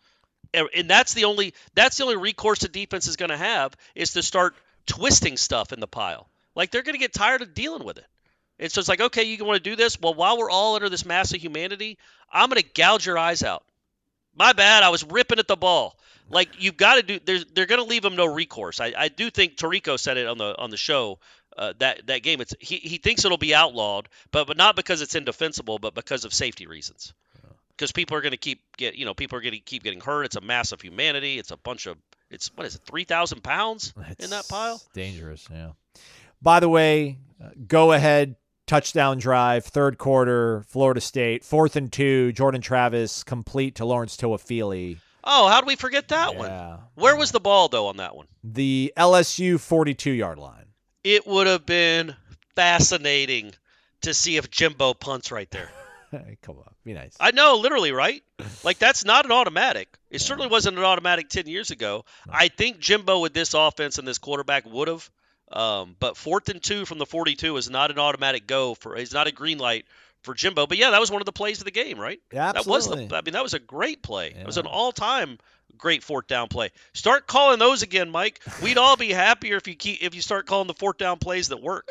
[0.53, 3.75] And and that's the only that's the only recourse the defense is going to have
[3.97, 4.55] is to start
[4.87, 6.29] twisting stuff in the pile.
[6.55, 8.07] Like they're going to get tired of dealing with it.
[8.59, 10.01] It's just like, okay, you want to do this?
[10.01, 11.99] Well, while we're all under this mass of humanity,
[12.33, 13.65] I'm going to gouge your eyes out.
[14.37, 14.83] My bad.
[14.83, 15.97] I was ripping at the ball.
[16.31, 17.21] Like you've got to do.
[17.25, 18.81] There's, they're going to leave him no recourse.
[18.81, 21.19] I, I do think Tarico said it on the on the show
[21.57, 22.41] uh, that that game.
[22.41, 26.25] It's he, he thinks it'll be outlawed, but but not because it's indefensible, but because
[26.25, 27.13] of safety reasons.
[27.77, 30.01] Because people are going to keep get you know people are going to keep getting
[30.01, 30.25] hurt.
[30.25, 31.39] It's a mass of humanity.
[31.39, 31.99] It's a bunch of
[32.31, 34.81] it's what is it three thousand pounds in that pile.
[34.95, 35.73] Dangerous, yeah.
[36.41, 42.33] By the way, uh, go ahead touchdown drive, third quarter, Florida State, fourth and two,
[42.33, 44.99] Jordan Travis complete to Lawrence Toafili.
[45.23, 46.51] Oh, how do we forget that one?
[46.95, 48.27] Where was the ball though on that one?
[48.43, 50.67] The LSU 42 yard line.
[51.03, 52.15] It would have been
[52.55, 53.53] fascinating
[54.03, 55.71] to see if Jimbo punts right there.
[56.43, 57.17] Come on, be nice.
[57.19, 58.23] I know, literally, right?
[58.63, 59.89] Like that's not an automatic.
[60.11, 62.05] It certainly wasn't an automatic ten years ago.
[62.29, 65.09] I think Jimbo with this offense and this quarterback would have.
[65.53, 68.97] Um, but fourth and two from the 42 is not an automatic go for.
[68.97, 69.87] It's not a green light
[70.23, 70.67] for Jimbo.
[70.67, 72.21] But yeah, that was one of the plays of the game, right?
[72.33, 73.07] Yeah, That was absolutely.
[73.09, 73.17] the.
[73.17, 74.29] I mean, that was a great play.
[74.29, 75.39] It was an all-time
[75.77, 76.71] great fourth down play.
[76.93, 78.41] Start calling those again, Mike.
[78.63, 81.49] We'd all be happier if you keep if you start calling the fourth down plays
[81.49, 81.89] that work.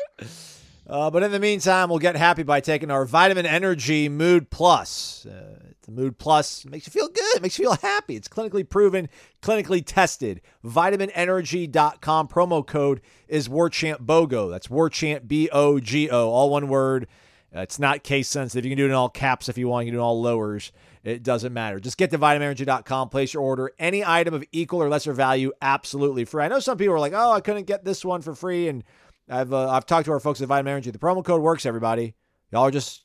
[0.86, 5.24] Uh, but in the meantime, we'll get happy by taking our Vitamin Energy Mood Plus.
[5.26, 8.16] Uh, the Mood Plus makes you feel good, makes you feel happy.
[8.16, 9.08] It's clinically proven,
[9.42, 10.40] clinically tested.
[10.64, 12.28] VitaminEnergy.com.
[12.28, 14.50] Promo code is WarChant BOGO.
[14.50, 17.06] That's WarChant B O G O, all one word.
[17.52, 18.64] It's not case sensitive.
[18.64, 19.86] You can do it in all caps if you want.
[19.86, 20.72] You can do it in all lowers.
[21.04, 21.78] It doesn't matter.
[21.78, 23.70] Just get to vitaminenergy.com, place your order.
[23.78, 26.42] Any item of equal or lesser value, absolutely free.
[26.42, 28.68] I know some people are like, oh, I couldn't get this one for free.
[28.68, 28.82] And
[29.28, 30.90] I've uh, I've talked to our folks at Vitamin Energy.
[30.90, 32.14] The promo code works, everybody.
[32.50, 33.04] Y'all are just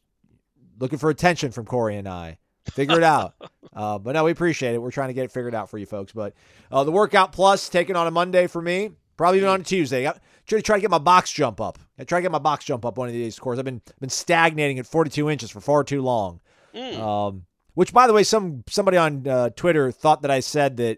[0.79, 2.38] looking for attention from Corey and I.
[2.71, 3.35] Figure it out.
[3.71, 4.79] Uh, but no, we appreciate it.
[4.79, 6.11] We're trying to get it figured out for you folks.
[6.11, 6.33] But
[6.71, 10.07] uh, the workout plus taken on a Monday for me, probably even on a Tuesday.
[10.07, 10.17] I
[10.47, 11.77] try try to get my box jump up.
[11.99, 13.59] I try to get my box jump up one of these course.
[13.59, 16.41] I've been been stagnating at 42 inches for far too long.
[16.75, 17.45] Um,
[17.75, 20.97] which, by the way, some somebody on uh, Twitter thought that I said that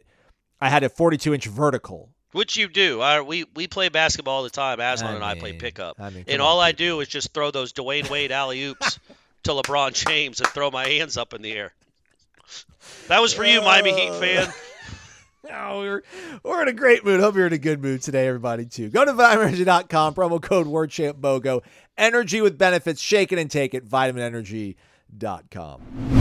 [0.62, 2.10] I had a 42 inch vertical.
[2.32, 3.02] Which you do.
[3.02, 4.80] I, we we play basketball all the time.
[4.80, 7.34] Aslan I and I play pickup, I mean, and all on, I do is just
[7.34, 9.00] throw those Dwyane Wade alley oops
[9.44, 11.74] to LeBron James and throw my hands up in the air.
[13.08, 14.20] That was for you, Miami Heat oh.
[14.20, 14.54] fan.
[15.54, 16.04] Oh, we're,
[16.44, 17.20] we're in a great mood.
[17.20, 18.90] Hope you're in a good mood today, everybody, too.
[18.90, 21.62] Go to vitaminenergy.com, promo code WarChantBOGO.
[21.98, 23.02] Energy with benefits.
[23.02, 23.86] Shake it and take it.
[23.86, 26.21] vitaminenergy.com.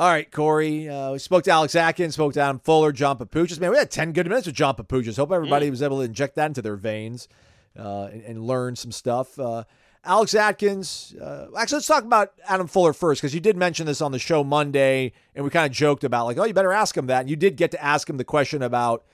[0.00, 0.88] All right, Corey.
[0.88, 3.60] Uh, we spoke to Alex Atkins, spoke to Adam Fuller, John Papuchis.
[3.60, 5.18] Man, we had 10 good minutes with John Papuchis.
[5.18, 7.28] Hope everybody was able to inject that into their veins
[7.78, 9.38] uh, and, and learn some stuff.
[9.38, 9.64] Uh,
[10.02, 11.14] Alex Atkins.
[11.20, 14.18] Uh, actually, let's talk about Adam Fuller first because you did mention this on the
[14.18, 17.20] show Monday, and we kind of joked about, like, oh, you better ask him that.
[17.20, 19.04] And you did get to ask him the question about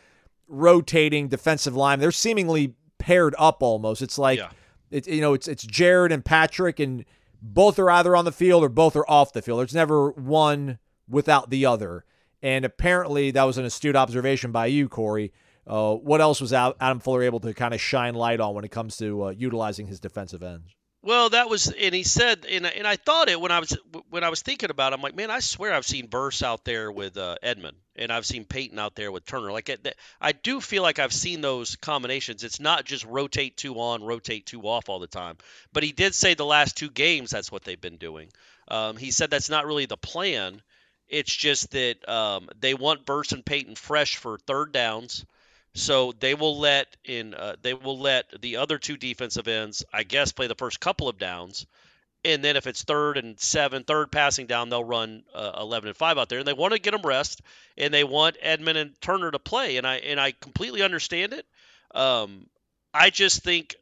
[0.46, 1.98] rotating defensive line.
[1.98, 4.02] They're seemingly paired up almost.
[4.02, 4.50] It's like, Yeah.
[4.92, 7.04] it's you know, it's it's Jared and Patrick, and
[7.40, 9.60] both are either on the field or both are off the field.
[9.60, 12.04] There's never one without the other.
[12.42, 15.32] And apparently, that was an astute observation by you, Corey.
[15.66, 18.70] Uh, what else was Adam Fuller able to kind of shine light on when it
[18.70, 20.76] comes to uh, utilizing his defensive ends?
[21.06, 23.78] Well, that was, and he said, and, and I thought it when I was
[24.10, 24.92] when I was thinking about.
[24.92, 28.10] it, I'm like, man, I swear I've seen Verse out there with uh, Edmond, and
[28.10, 29.52] I've seen Payton out there with Turner.
[29.52, 32.42] Like, it, I do feel like I've seen those combinations.
[32.42, 35.36] It's not just rotate two on, rotate two off all the time.
[35.72, 38.28] But he did say the last two games that's what they've been doing.
[38.66, 40.60] Um, he said that's not really the plan.
[41.06, 45.24] It's just that um, they want Verse and Payton fresh for third downs.
[45.76, 50.04] So they will let in uh, they will let the other two defensive ends, I
[50.04, 51.66] guess, play the first couple of downs,
[52.24, 55.96] and then if it's third and seven, third passing down, they'll run uh, eleven and
[55.96, 57.42] five out there, and they want to get them rest,
[57.76, 61.44] and they want Edmond and Turner to play, and I and I completely understand it.
[61.94, 62.46] Um,
[62.94, 63.76] I just think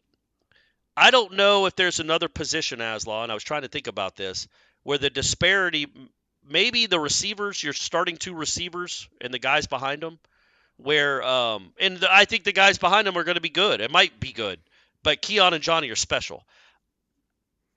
[0.97, 4.17] I don't know if there's another position, Aslan, and I was trying to think about
[4.17, 4.49] this,
[4.83, 5.87] where the disparity,
[6.45, 10.19] maybe the receivers, you're starting two receivers and the guys behind them
[10.77, 13.81] where um and the, I think the guys behind them are going to be good.
[13.81, 14.59] It might be good,
[15.03, 16.45] but Keon and Johnny are special.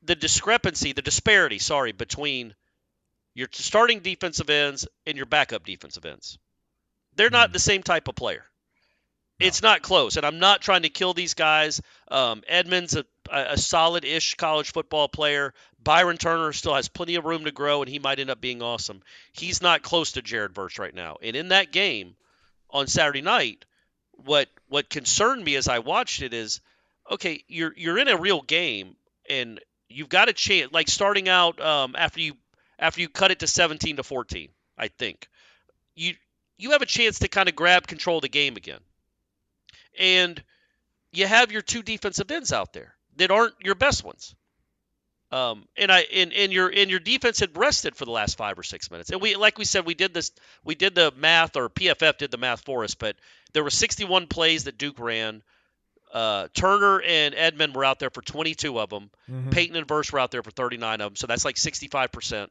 [0.03, 2.55] The discrepancy, the disparity, sorry, between
[3.33, 6.39] your starting defensive ends and your backup defensive ends.
[7.15, 8.45] They're not the same type of player.
[9.39, 11.79] It's not close, and I'm not trying to kill these guys.
[12.10, 15.53] Um, Edmonds, a, a solid-ish college football player.
[15.83, 18.63] Byron Turner still has plenty of room to grow, and he might end up being
[18.63, 19.03] awesome.
[19.33, 22.15] He's not close to Jared Verse right now, and in that game,
[22.69, 23.65] on Saturday night,
[24.12, 26.62] what what concerned me as I watched it is,
[27.10, 28.95] okay, you're you're in a real game
[29.30, 30.71] and you've got a chance.
[30.71, 32.34] Like starting out um, after you
[32.80, 35.27] after you cut it to 17 to 14, I think
[35.95, 36.13] you
[36.58, 38.80] you have a chance to kind of grab control of the game again,
[39.99, 40.41] and
[41.12, 44.36] you have your two defensive ends out there that aren't your best ones.
[45.31, 48.57] Um, and I and, and your and your defense had rested for the last five
[48.57, 49.09] or six minutes.
[49.09, 50.31] And we like we said we did this
[50.63, 53.15] we did the math or PFF did the math for us, but
[53.53, 55.43] there were 61 plays that Duke ran.
[56.13, 59.09] Uh, Turner and Edmond were out there for 22 of them.
[59.29, 59.51] Mhm.
[59.51, 61.15] Payton and Verse were out there for 39 of them.
[61.17, 62.49] So that's like 65%.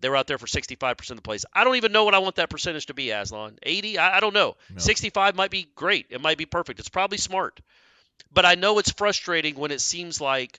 [0.00, 1.46] They were out there for 65% of the plays.
[1.54, 3.56] I don't even know what I want that percentage to be, Aslan.
[3.62, 3.96] 80?
[3.98, 4.56] I, I don't know.
[4.76, 6.06] 65 might be great.
[6.10, 6.80] It might be perfect.
[6.80, 7.60] It's probably smart.
[8.30, 10.58] But I know it's frustrating when it seems like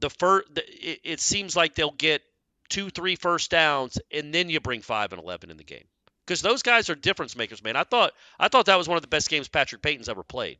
[0.00, 0.48] the first.
[0.56, 2.22] It, it seems like they'll get
[2.68, 5.84] two, three first downs, and then you bring five and 11 in the game
[6.26, 7.76] because those guys are difference makers, man.
[7.76, 10.58] I thought I thought that was one of the best games Patrick Payton's ever played.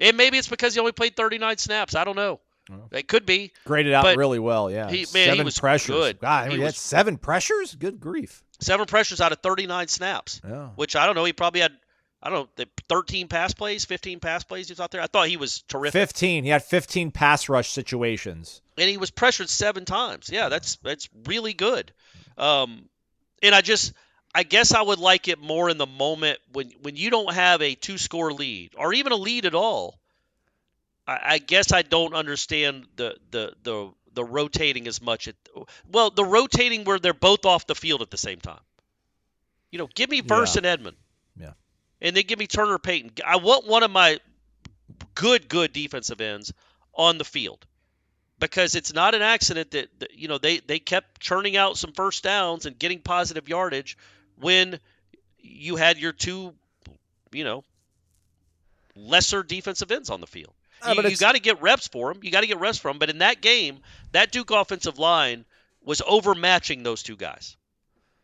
[0.00, 1.94] And maybe it's because he only played 39 snaps.
[1.94, 2.40] I don't know.
[2.92, 3.52] It could be.
[3.66, 4.70] Graded out really well.
[4.70, 5.94] Yeah, he- man, he seven was pressures.
[5.94, 6.18] good.
[6.20, 7.74] God, He he had was- seven pressures.
[7.74, 8.42] Good grief.
[8.60, 10.40] Seven pressures out of 39 snaps.
[10.42, 10.68] Yeah.
[10.76, 11.24] Which I don't know.
[11.24, 11.72] He probably had,
[12.26, 14.68] I don't know, the 13 pass plays, 15 pass plays.
[14.68, 15.02] He was out there.
[15.02, 15.92] I thought he was terrific.
[16.00, 16.44] 15.
[16.44, 18.62] He had 15 pass rush situations.
[18.78, 20.30] and he was pressured seven times.
[20.32, 21.92] Yeah, that's that's really good.
[22.38, 22.88] Um,
[23.42, 23.92] and I just,
[24.34, 27.60] I guess I would like it more in the moment when when you don't have
[27.60, 29.98] a two score lead or even a lead at all.
[31.06, 35.28] I, I guess I don't understand the the the the rotating as much.
[35.28, 35.34] At,
[35.92, 38.60] well, the rotating where they're both off the field at the same time.
[39.70, 40.60] You know, give me Verse Yeah.
[40.60, 40.96] and Edmond.
[42.04, 43.12] And then give me Turner Payton.
[43.26, 44.20] I want one of my
[45.14, 46.52] good, good defensive ends
[46.94, 47.66] on the field
[48.38, 51.92] because it's not an accident that, that you know they they kept churning out some
[51.92, 53.96] first downs and getting positive yardage
[54.38, 54.78] when
[55.38, 56.52] you had your two
[57.32, 57.64] you know
[58.94, 60.52] lesser defensive ends on the field.
[60.82, 62.22] Ah, you it's- got to get reps for them.
[62.22, 62.98] You got to get reps from them.
[62.98, 63.78] But in that game,
[64.12, 65.44] that Duke offensive line
[65.82, 67.56] was overmatching those two guys,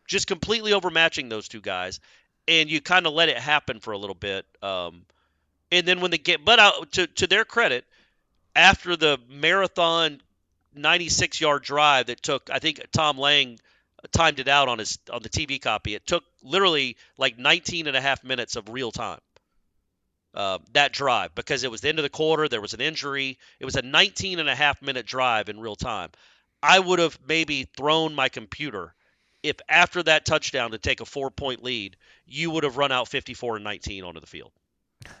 [0.07, 1.99] just completely overmatching those two guys,
[2.47, 4.45] and you kind of let it happen for a little bit.
[4.61, 5.03] Um,
[5.71, 7.85] and then when they get, but out to to their credit,
[8.55, 10.21] after the marathon
[10.75, 13.59] 96 yard drive that took, I think Tom Lang
[14.11, 15.95] timed it out on his on the TV copy.
[15.95, 19.19] It took literally like 19 and a half minutes of real time.
[20.33, 22.47] Uh, that drive because it was the end of the quarter.
[22.47, 23.37] There was an injury.
[23.59, 26.09] It was a 19 and a half minute drive in real time.
[26.63, 28.93] I would have maybe thrown my computer
[29.43, 33.07] if after that touchdown to take a four point lead, you would have run out
[33.07, 34.51] 54 and 19 onto the field.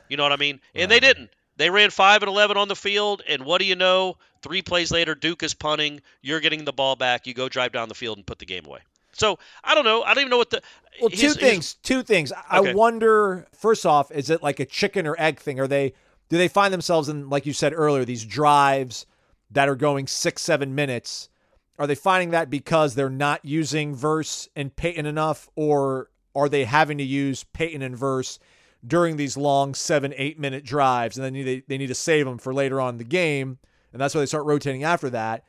[0.09, 0.59] You know what I mean?
[0.75, 1.31] And they didn't.
[1.57, 4.17] They ran 5 and 11 on the field, and what do you know?
[4.41, 6.01] Three plays later, Duke is punting.
[6.21, 7.27] You're getting the ball back.
[7.27, 8.79] You go drive down the field and put the game away.
[9.13, 10.03] So I don't know.
[10.03, 10.61] I don't even know what the.
[10.99, 11.73] Well, his- two his- things.
[11.83, 12.31] two things.
[12.49, 13.47] I wonder.
[13.53, 15.59] First off, is it like a chicken or egg thing?
[15.59, 15.93] Are they?
[16.29, 19.05] Do they find themselves in, like you said earlier, these drives
[19.51, 21.27] that are going six, seven minutes?
[21.81, 26.63] Are they finding that because they're not using Verse and Payton enough, or are they
[26.63, 28.37] having to use Payton and Verse
[28.85, 32.37] during these long seven, eight minute drives, and then they they need to save them
[32.37, 33.57] for later on in the game,
[33.91, 35.43] and that's why they start rotating after that.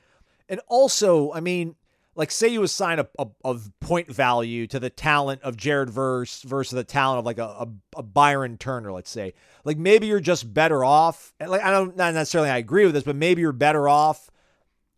[0.49, 1.75] And also, I mean,
[2.15, 6.41] like say you assign a, a, a point value to the talent of Jared Verse
[6.41, 7.69] versus the talent of like a, a,
[7.99, 9.35] a Byron Turner, let's say.
[9.67, 11.35] Like maybe you're just better off.
[11.47, 14.31] Like I don't not necessarily I agree with this, but maybe you're better off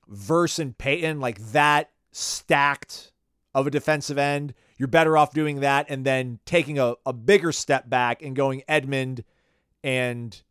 [0.09, 3.13] Verse and Payton like that stacked
[3.55, 4.55] of a defensive end.
[4.77, 8.63] You're better off doing that and then taking a, a bigger step back and going
[8.69, 9.25] Edmond
[9.83, 10.43] and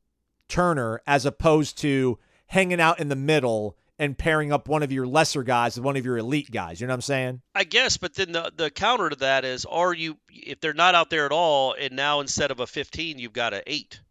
[0.47, 5.05] Turner as opposed to hanging out in the middle and pairing up one of your
[5.05, 6.81] lesser guys with one of your elite guys.
[6.81, 7.41] You know what I'm saying?
[7.53, 10.95] I guess, but then the the counter to that is, are you if they're not
[10.95, 14.01] out there at all, and now instead of a 15, you've got a eight.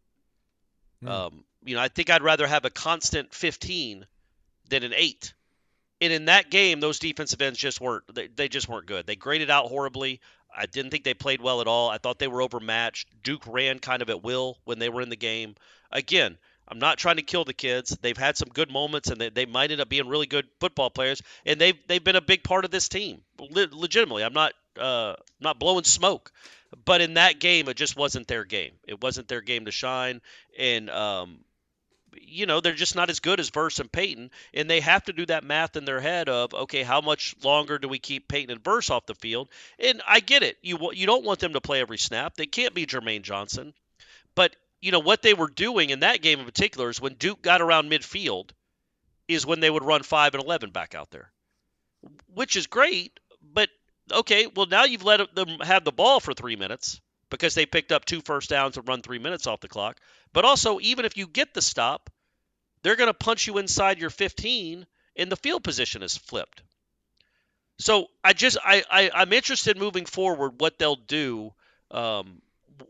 [1.03, 1.09] Hmm.
[1.09, 4.07] Um, you know, I think I'd rather have a constant 15
[4.73, 5.35] than an eight.
[6.01, 9.07] And in that game, those defensive ends just weren't they, they just weren't good.
[9.07, 10.21] They graded out horribly.
[10.55, 11.89] I didn't think they played well at all.
[11.89, 13.09] I thought they were overmatched.
[13.23, 15.55] Duke ran kind of at will when they were in the game.
[15.91, 16.37] Again,
[16.69, 17.97] I'm not trying to kill the kids.
[18.01, 20.91] They've had some good moments, and they, they might end up being really good football
[20.91, 21.23] players.
[21.47, 24.25] And they've they've been a big part of this team, Le- legitimately.
[24.25, 26.33] I'm not uh, not blowing smoke,
[26.85, 28.73] but in that game, it just wasn't their game.
[28.89, 30.21] It wasn't their game to shine,
[30.59, 31.39] and um,
[32.21, 35.13] you know they're just not as good as Verse and Payton, and they have to
[35.13, 38.51] do that math in their head of okay, how much longer do we keep Payton
[38.51, 39.49] and Verse off the field?
[39.79, 40.59] And I get it.
[40.63, 42.35] You you don't want them to play every snap.
[42.35, 43.75] They can't be Jermaine Johnson,
[44.35, 47.43] but you know what they were doing in that game in particular is when Duke
[47.43, 48.51] got around midfield,
[49.29, 51.31] is when they would run five and eleven back out there,
[52.35, 53.19] which is great.
[53.43, 53.71] But
[54.11, 57.01] okay, well now you've let them have the ball for three minutes
[57.33, 59.99] because they picked up two first downs and run three minutes off the clock.
[60.33, 62.09] But also, even if you get the stop,
[62.83, 66.63] they're going to punch you inside your 15, and the field position is flipped.
[67.79, 71.53] So I just I, I I'm interested moving forward what they'll do
[71.91, 72.41] um,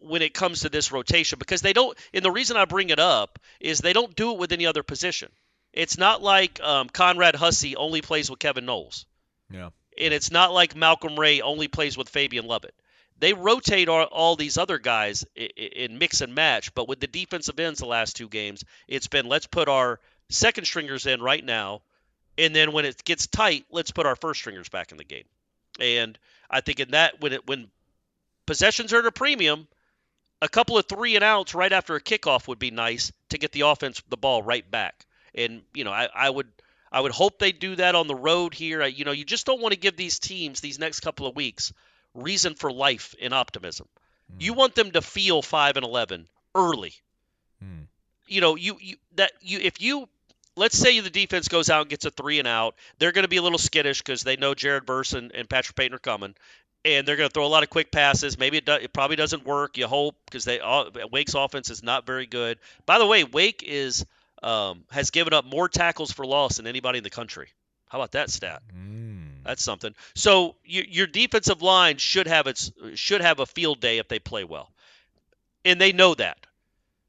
[0.00, 1.96] when it comes to this rotation because they don't.
[2.12, 4.82] And the reason I bring it up is they don't do it with any other
[4.82, 5.30] position.
[5.72, 9.06] It's not like um, Conrad Hussey only plays with Kevin Knowles
[9.50, 9.70] Yeah.
[9.98, 12.74] and it's not like Malcolm Ray only plays with Fabien Lovett.
[13.22, 17.06] They rotate all, all these other guys in, in mix and match, but with the
[17.06, 21.44] defensive ends the last two games, it's been let's put our second stringers in right
[21.44, 21.82] now,
[22.36, 25.22] and then when it gets tight, let's put our first stringers back in the game.
[25.78, 26.18] And
[26.50, 27.70] I think in that when it when
[28.44, 29.68] possessions are at a premium,
[30.40, 33.52] a couple of three and outs right after a kickoff would be nice to get
[33.52, 35.06] the offense the ball right back.
[35.32, 36.48] And you know, I, I would
[36.90, 38.84] I would hope they do that on the road here.
[38.84, 41.72] You know, you just don't want to give these teams these next couple of weeks
[42.14, 43.88] reason for life and optimism.
[44.32, 44.42] Mm.
[44.42, 46.94] You want them to feel five and eleven early.
[47.62, 47.86] Mm.
[48.26, 50.08] You know, you, you that you if you
[50.56, 53.28] let's say the defense goes out and gets a three and out, they're going to
[53.28, 56.34] be a little skittish because they know Jared Verse and, and Patrick Payton are coming,
[56.84, 58.38] and they're going to throw a lot of quick passes.
[58.38, 59.78] Maybe it, do, it probably doesn't work.
[59.78, 62.58] You hope because they all, Wake's offense is not very good.
[62.86, 64.04] By the way, Wake is
[64.42, 67.48] um, has given up more tackles for loss than anybody in the country.
[67.88, 68.62] How about that stat?
[68.74, 69.01] Mm.
[69.44, 69.94] That's something.
[70.14, 74.18] So you, your defensive line should have its should have a field day if they
[74.18, 74.70] play well,
[75.64, 76.38] and they know that.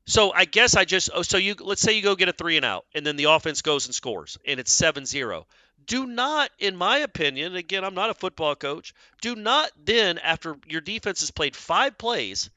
[0.06, 2.58] So I guess I just oh, so you let's say you go get a three
[2.58, 5.46] and out, and then the offense goes and scores, and it's 7-0.
[5.86, 8.94] Do not, in my opinion, again I'm not a football coach.
[9.22, 12.50] Do not then after your defense has played five plays,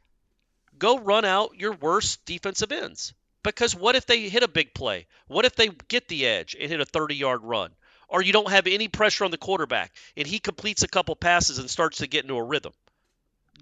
[0.79, 3.15] go run out your worst defensive ends.
[3.43, 5.07] Because what if they hit a big play?
[5.29, 7.71] What if they get the edge and hit a 30 yard run?
[8.09, 11.59] Or you don't have any pressure on the quarterback and he completes a couple passes
[11.59, 12.73] and starts to get into a rhythm.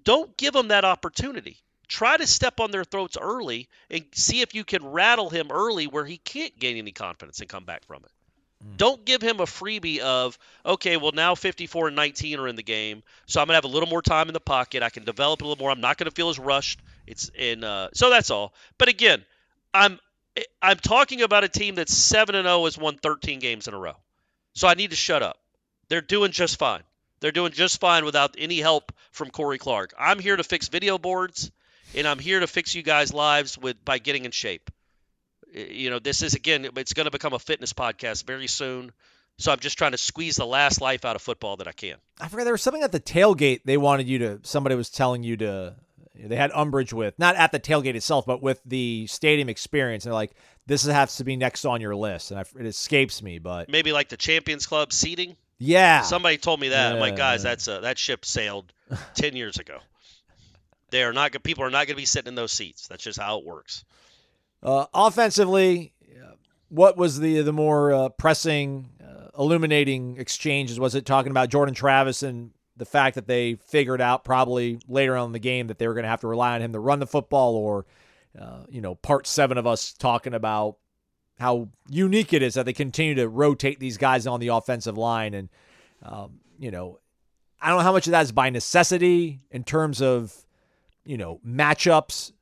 [0.05, 1.59] Don't give him that opportunity.
[1.88, 5.86] Try to step on their throats early and see if you can rattle him early
[5.86, 8.11] where he can't gain any confidence and come back from it.
[8.64, 8.76] Mm.
[8.76, 12.62] Don't give him a freebie of, okay, well, now 54 and 19 are in the
[12.62, 14.82] game, so I'm going to have a little more time in the pocket.
[14.82, 15.70] I can develop a little more.
[15.70, 16.80] I'm not going to feel as rushed.
[17.07, 18.55] It's in, uh, so that's all.
[18.78, 19.24] But again,
[19.72, 19.99] I'm
[20.61, 23.78] I'm talking about a team that's 7 and 0 has won 13 games in a
[23.78, 23.95] row.
[24.55, 25.38] So I need to shut up.
[25.88, 26.82] They're doing just fine.
[27.20, 29.94] They're doing just fine without any help from Corey Clark.
[29.98, 31.50] I'm here to fix video boards
[31.94, 34.70] and I'm here to fix you guys' lives with by getting in shape.
[35.52, 38.92] You know, this is again it's going to become a fitness podcast very soon.
[39.38, 41.96] So I'm just trying to squeeze the last life out of football that I can.
[42.20, 45.24] I forgot there was something at the tailgate they wanted you to somebody was telling
[45.24, 45.74] you to
[46.16, 50.05] they had umbrage with, not at the tailgate itself, but with the stadium experience.
[50.05, 50.32] And they're like,
[50.66, 52.30] this has to be next on your list.
[52.30, 55.36] And I, it escapes me, but maybe like the Champions Club seating.
[55.58, 56.88] Yeah, somebody told me that.
[56.88, 56.94] Yeah.
[56.94, 58.72] I'm like, guys, that's a, that ship sailed
[59.14, 59.78] ten years ago.
[60.90, 61.42] They are not.
[61.42, 62.88] People are not going to be sitting in those seats.
[62.88, 63.84] That's just how it works.
[64.62, 65.92] Uh, offensively,
[66.68, 70.80] what was the the more uh, pressing, uh, illuminating exchanges?
[70.80, 75.16] Was it talking about Jordan Travis and the fact that they figured out probably later
[75.16, 76.80] on in the game that they were going to have to rely on him to
[76.80, 77.86] run the football, or
[78.39, 80.76] uh, you know, part seven of us talking about
[81.39, 85.35] how unique it is that they continue to rotate these guys on the offensive line,
[85.35, 85.49] and
[86.03, 86.99] um, you know,
[87.61, 90.35] I don't know how much of that is by necessity in terms of
[91.05, 92.32] you know matchups,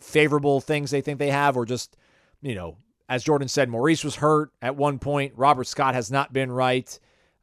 [0.00, 1.96] favorable things they think they have, or just
[2.42, 2.76] you know,
[3.08, 5.32] as Jordan said, Maurice was hurt at one point.
[5.36, 6.98] Robert Scott has not been right.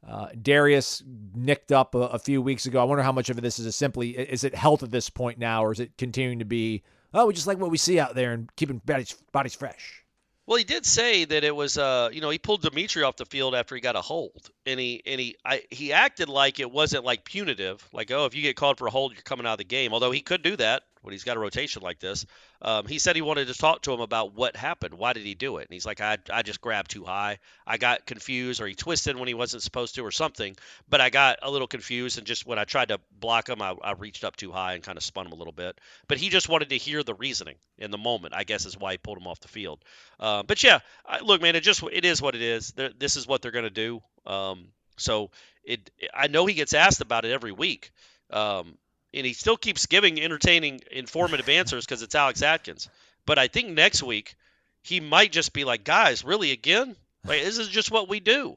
[0.06, 1.02] Uh, Darius
[1.34, 2.80] nicked up a, a, few weeks ago.
[2.80, 5.64] I wonder how much of this is simply is it health at this point now,
[5.64, 6.84] or is it continuing to be
[7.16, 10.02] oh we just like what we see out there and keeping bodies bodies fresh.
[10.46, 13.26] Well, he did say that it was, uh, you know, he pulled D'Mitri off the
[13.26, 16.70] field after he got a hold, and he and he I, he acted like it
[16.70, 19.52] wasn't like punitive, like oh, if you get called for a hold, you're coming out
[19.54, 19.92] of the game.
[19.92, 22.26] Although he could do that when he's got a rotation like this.
[22.60, 24.94] Um, he said he wanted to talk to him about what happened.
[24.94, 25.68] Why did he do it?
[25.68, 27.38] And he's like, I, I just grabbed too high.
[27.66, 30.56] I got confused, or he twisted when he wasn't supposed to, or something.
[30.88, 33.74] But I got a little confused, and just when I tried to block him, I,
[33.82, 35.80] I reached up too high and kind of spun him a little bit.
[36.08, 38.34] But he just wanted to hear the reasoning in the moment.
[38.34, 39.78] I guess is why he pulled him off the field.
[40.18, 42.72] Uh, but yeah, I, look, man, it just it is what it is.
[42.72, 44.02] They're, this is what they're going to do.
[44.26, 45.30] Um, so
[45.62, 47.90] it, I know he gets asked about it every week.
[48.30, 48.76] Um,
[49.14, 52.88] and he still keeps giving entertaining, informative answers because it's Alex Atkins.
[53.24, 54.36] But I think next week
[54.82, 56.96] he might just be like, guys, really again?
[57.24, 58.56] Like this is just what we do.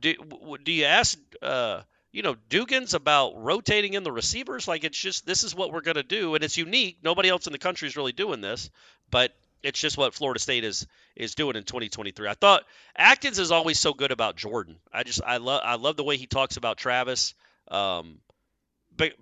[0.00, 0.14] Do
[0.62, 1.18] do you ask?
[1.40, 1.82] Uh,
[2.12, 4.68] you know, Dugans about rotating in the receivers?
[4.68, 6.98] Like it's just this is what we're going to do, and it's unique.
[7.02, 8.70] Nobody else in the country is really doing this,
[9.10, 9.32] but
[9.64, 12.28] it's just what Florida State is is doing in 2023.
[12.28, 12.64] I thought
[12.94, 14.76] Atkins is always so good about Jordan.
[14.92, 17.34] I just I love I love the way he talks about Travis.
[17.68, 18.18] Um,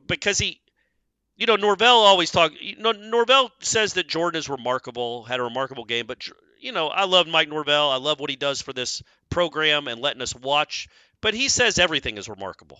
[0.06, 0.60] because he
[1.36, 2.52] you know, Norvell always talk.
[2.60, 6.06] You know, Norvell says that Jordan is remarkable, had a remarkable game.
[6.06, 6.28] But
[6.60, 7.90] you know, I love Mike Norvell.
[7.90, 10.88] I love what he does for this program and letting us watch.
[11.20, 12.78] But he says everything is remarkable.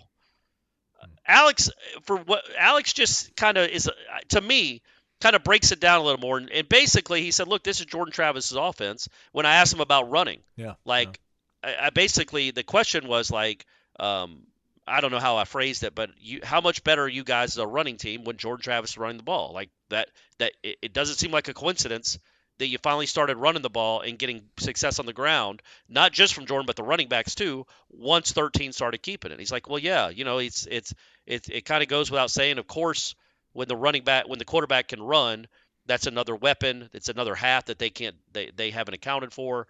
[1.27, 1.71] Alex,
[2.05, 3.91] for what Alex just kind of is
[4.29, 4.83] to me,
[5.21, 6.39] kind of breaks it down a little more.
[6.39, 9.81] And, and, basically, he said, "Look, this is Jordan Travis's offense." When I asked him
[9.81, 11.19] about running, yeah, like,
[11.65, 11.71] yeah.
[11.81, 13.67] I, I, basically the question was like,
[13.99, 14.43] um,
[14.87, 17.51] I don't know how I phrased it, but you, how much better are you guys
[17.51, 19.53] as a running team when Jordan Travis is running the ball?
[19.53, 20.09] Like that,
[20.39, 22.19] that it, it doesn't seem like a coincidence
[22.59, 26.35] that you finally started running the ball and getting success on the ground, not just
[26.35, 27.67] from Jordan, but the running backs too.
[27.91, 30.95] Once 13 started keeping it, he's like, well, yeah, you know, it's it's
[31.27, 32.59] it it kind of goes without saying.
[32.59, 33.15] Of course,
[33.53, 35.47] when the running back, when the quarterback can run,
[35.87, 36.89] that's another weapon.
[36.93, 39.67] It's another half that they can't they they haven't accounted for.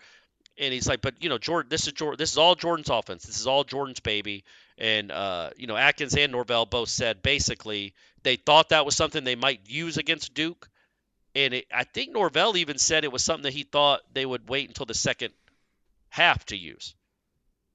[0.58, 3.24] And he's like, but you know, Jordan, this is Jordan, this is all Jordan's offense.
[3.24, 4.44] This is all Jordan's baby.
[4.78, 9.24] And uh, you know, Atkins and Norvell both said basically they thought that was something
[9.24, 10.68] they might use against Duke.
[11.34, 14.48] And it, I think Norvell even said it was something that he thought they would
[14.48, 15.32] wait until the second
[16.10, 16.94] half to use.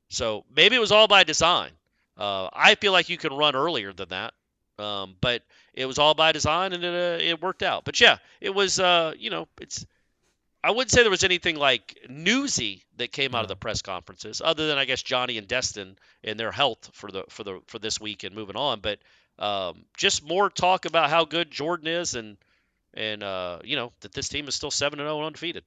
[0.09, 1.71] So maybe it was all by design.
[2.17, 4.33] Uh, I feel like you can run earlier than that,
[4.79, 7.85] um, but it was all by design and it, uh, it worked out.
[7.85, 8.79] But yeah, it was.
[8.79, 9.85] Uh, you know, it's.
[10.67, 14.41] I wouldn't say there was anything like newsy that came out of the press conferences,
[14.43, 15.95] other than I guess Johnny and Destyn
[16.25, 18.81] and their health for the for the for this week and moving on.
[18.81, 18.99] But
[19.39, 22.35] um, just more talk about how good Jordan is and
[22.93, 25.63] and uh, you know that this team is still seven and zero and undefeated.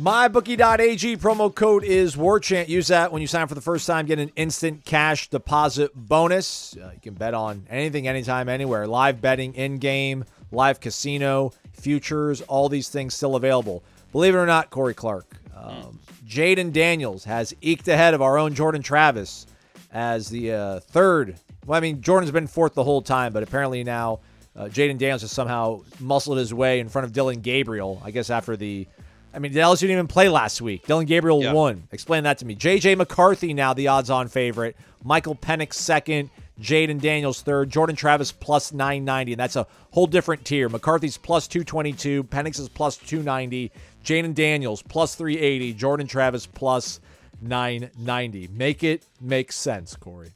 [0.00, 2.68] MyBookie.ag promo code is WarChant.
[2.68, 4.06] Use that when you sign up for the first time.
[4.06, 6.74] Get an instant cash deposit bonus.
[6.74, 8.86] Uh, you can bet on anything, anytime, anywhere.
[8.86, 13.82] Live betting, in game, live casino, futures, all these things still available.
[14.12, 15.26] Believe it or not, Corey Clark.
[15.56, 19.46] Um, Jayden Daniels has eked ahead of our own Jordan Travis
[19.92, 21.36] as the uh, third.
[21.66, 24.20] Well, I mean, Jordan's been fourth the whole time, but apparently now
[24.56, 28.00] uh, Jayden Daniels has somehow muscled his way in front of Dillon Gabriel.
[28.04, 28.86] I guess after the,
[29.34, 30.86] I mean, Dallas didn't even play last week.
[30.86, 31.52] Dillon Gabriel Yeah.
[31.52, 31.84] won.
[31.92, 32.54] Explain that to me.
[32.54, 34.76] JJ McCarthy now the odds-on favorite.
[35.04, 36.30] Michael Penix second.
[36.60, 37.70] Jayden Daniels third.
[37.70, 40.68] Jordan Travis plus 990, and that's a whole different tier.
[40.68, 42.24] McCarthy's plus 222.
[42.24, 43.70] Penix is plus 290.
[44.04, 45.74] Jayden Daniels plus 380.
[45.74, 47.00] Jordan Travis plus
[47.40, 48.48] 990.
[48.48, 50.30] Make it make sense, Corey.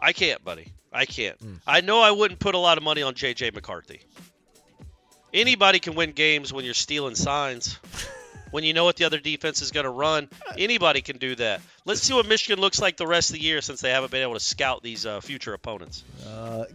[0.00, 0.72] I can't, buddy.
[0.92, 1.38] I can't.
[1.40, 1.54] Hmm.
[1.66, 3.50] I know I wouldn't put a lot of money on J.J.
[3.50, 4.00] McCarthy.
[5.34, 7.78] Anybody can win games when you're stealing signs.
[8.50, 11.60] when you know what the other defense is going to run, anybody can do that.
[11.84, 14.22] Let's see what Michigan looks like the rest of the year since they haven't been
[14.22, 16.04] able to scout these uh, future opponents.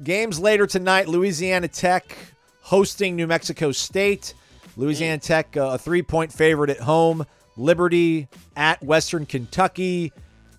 [0.04, 2.16] Games later tonight Louisiana Tech
[2.62, 4.34] hosting New Mexico State.
[4.76, 7.26] Louisiana Tech, uh, a three point favorite at home.
[7.56, 10.12] Liberty at Western Kentucky.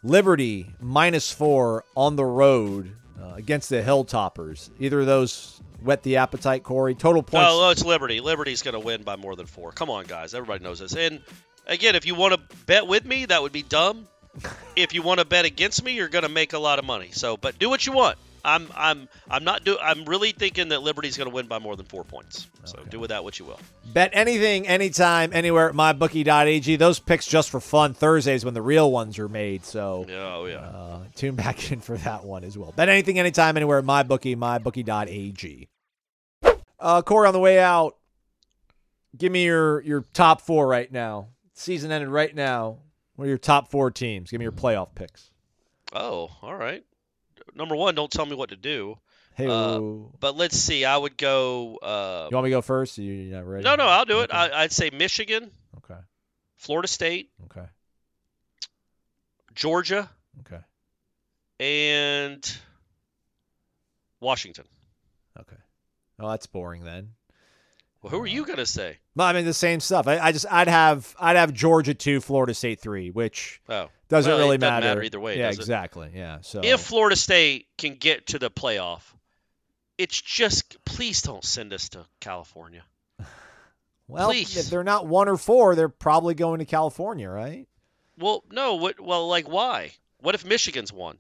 [0.05, 4.71] Liberty minus four on the road uh, against the Hilltoppers.
[4.79, 6.95] Either of those whet the appetite, Corey.
[6.95, 7.49] Total points.
[7.51, 8.20] Oh, it's Liberty.
[8.20, 9.72] Liberty's going to win by more than four.
[9.72, 10.35] Come on, guys.
[10.35, 10.95] Everybody knows this.
[10.97, 11.20] And
[11.66, 14.07] again, if you want to bet with me, that would be dumb.
[14.76, 17.11] if you want to bet against me, you're going to make a lot of money.
[17.12, 18.18] So, but do what you want.
[18.45, 21.76] I'm I'm I'm not do I'm really thinking that Liberty's going to win by more
[21.76, 22.47] than four points.
[22.64, 23.59] So do with that what you will.
[23.87, 26.76] Bet anything, anytime, anywhere at mybookie.ag.
[26.76, 29.64] Those picks just for fun Thursdays when the real ones are made.
[29.64, 30.59] So oh yeah.
[30.59, 32.72] Uh, tune back in for that one as well.
[32.76, 35.68] Bet anything, anytime, anywhere at mybookie, mybookie.ag.
[36.85, 37.97] Uh, Corey, on the way out,
[39.16, 41.28] give me your your top four right now.
[41.55, 42.78] Season ended right now.
[43.16, 44.30] What are your top four teams?
[44.30, 45.30] Give me your playoff picks.
[45.95, 46.85] oh, all right.
[47.55, 48.99] Number one, don't tell me what to do.
[49.35, 49.80] Hey, Uh,
[50.20, 50.85] But let's see.
[50.85, 51.76] I would go.
[51.78, 52.99] Uh, you want me to go first?
[52.99, 53.64] Are you not ready?
[53.64, 54.30] no, no, I'll do it.
[54.30, 54.37] Okay.
[54.37, 56.01] I, I'd say Michigan, okay.
[56.57, 57.66] Florida State, Okay.
[59.55, 60.11] Georgia,
[60.41, 60.61] Okay.
[61.61, 62.59] and
[64.20, 64.64] Washington.
[65.41, 65.57] Okay.
[66.19, 67.11] Oh, that's boring then.
[68.03, 68.99] Well, who are you gonna say?
[69.17, 70.07] No, I mean the same stuff.
[70.07, 74.31] I, I just I'd have I'd have Georgia two, Florida State three, which Oh, doesn't
[74.31, 74.87] Well, it really doesn't matter.
[74.87, 75.62] matter either way, Yeah, does it?
[75.62, 76.11] exactly.
[76.15, 76.39] Yeah.
[76.43, 79.01] So if Florida State can get to the playoff,
[79.97, 82.83] it's just please don't send us to California.
[84.07, 84.57] well, please.
[84.57, 87.67] if they're not one or four, they're probably going to California, right?
[88.19, 88.75] Well, no.
[88.75, 89.01] What?
[89.01, 89.93] Well, like why?
[90.21, 91.17] What if Michigan's won?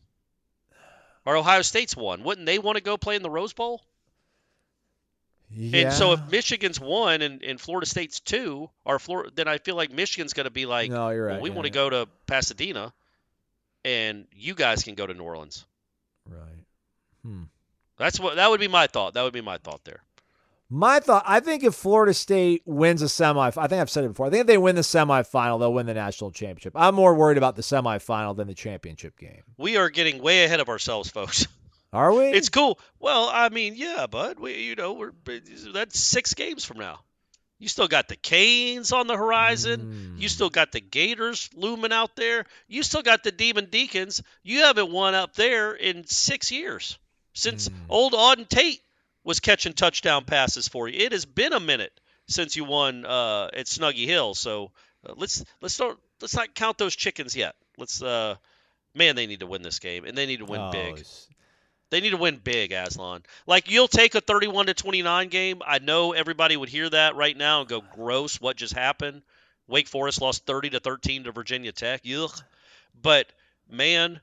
[1.24, 2.22] Or Ohio State's won?
[2.24, 3.82] Wouldn't they want to go play in the Rose Bowl?
[5.56, 5.78] Yeah.
[5.78, 9.76] And so if Michigan's one and, and Florida State's two, or Florida, then I feel
[9.76, 11.42] like Michigan's going to be like, no, you're well, right.
[11.42, 11.74] we yeah, want to yeah.
[11.74, 12.92] go to Pasadena,
[13.84, 15.64] and you guys can go to New Orleans.
[16.28, 16.64] Right.
[17.24, 17.42] Hmm.
[17.96, 19.14] That's what that would be my thought.
[19.14, 20.02] That would be my thought there.
[20.70, 24.08] My thought, I think if Florida State wins a semi, I think I've said it
[24.08, 24.26] before.
[24.26, 26.72] I think if they win the semifinal, they'll win the national championship.
[26.74, 29.42] I'm more worried about the semifinal than the championship game.
[29.56, 31.46] We are getting way ahead of ourselves, folks.
[31.94, 32.24] Are we?
[32.24, 32.78] It's cool.
[32.98, 34.38] Well, I mean, yeah, bud.
[34.40, 35.12] We, you know, we're
[35.72, 37.00] that's six games from now.
[37.60, 40.16] You still got the Canes on the horizon.
[40.18, 42.44] You still got the Gators looming out there.
[42.68, 44.22] You still got the Demon Deacons.
[44.42, 46.98] You haven't won up there in six years
[47.32, 48.82] since old Auden Tate
[49.22, 50.98] was catching touchdown passes for you.
[50.98, 54.34] It has been a minute since you won uh, at Snuggy Hill.
[54.34, 54.72] So
[55.08, 57.54] uh, let's let's don't let's not count those chickens yet.
[57.78, 58.34] Let's uh,
[58.94, 61.04] man, they need to win this game, and they need to win Oh, big.
[61.90, 63.22] They need to win big, Aslan.
[63.46, 65.62] Like you'll take a 31 to 29 game.
[65.64, 69.22] I know everybody would hear that right now and go, "Gross, what just happened?"
[69.66, 72.02] Wake Forest lost 30 to 13 to Virginia Tech.
[72.02, 72.42] Yuck.
[73.00, 73.26] But
[73.68, 74.20] man,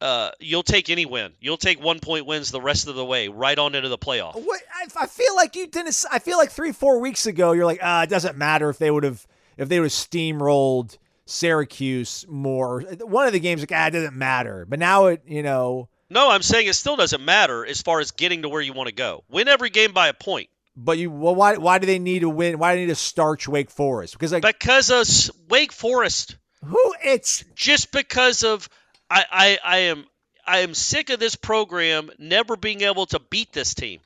[0.00, 1.32] uh, you'll take any win.
[1.40, 4.34] You'll take one point wins the rest of the way, right on into the playoff.
[4.34, 6.04] What I, I feel like you didn't.
[6.10, 8.90] I feel like three, four weeks ago, you're like, ah, it doesn't matter if they
[8.90, 9.26] would have,
[9.56, 12.80] if they would steamrolled Syracuse more.
[13.00, 14.66] One of the games, like, ah, it doesn't matter.
[14.68, 18.10] But now it, you know, No, I'm saying it still doesn't matter as far as
[18.10, 19.24] getting to where you want to go.
[19.30, 20.50] Win every game by a point.
[20.76, 22.58] but you, well, why, why do they need to win?
[22.58, 24.12] Why do they need to starch Wake Forest?
[24.12, 26.94] Because like, Because of Wake Forest, who?
[27.02, 28.68] It's just because of
[29.10, 30.04] I, I I am
[30.46, 34.00] I am sick of this program never being able to beat this team.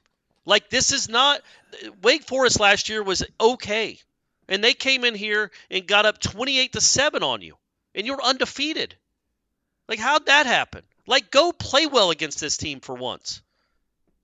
[0.44, 1.40] Like this is not
[2.02, 3.98] Wake Forest last year was okay.
[4.48, 7.56] And they came in here and got up 28 to 7 on you.
[7.96, 8.94] And you're undefeated.
[9.88, 10.84] Like how'd that happen?
[11.06, 13.40] Like go play well against this team for once.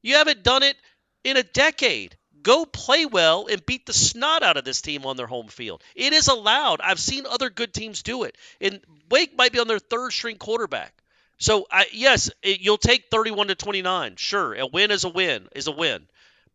[0.03, 0.76] You haven't done it
[1.24, 2.16] in a decade.
[2.43, 5.83] Go play well and beat the snot out of this team on their home field.
[5.95, 6.80] It is allowed.
[6.80, 8.37] I've seen other good teams do it.
[8.61, 8.80] And
[9.11, 10.93] Wake might be on their third string quarterback.
[11.39, 14.16] So I, yes, it, you'll take 31 to 29.
[14.16, 16.07] Sure, a win is a win is a win.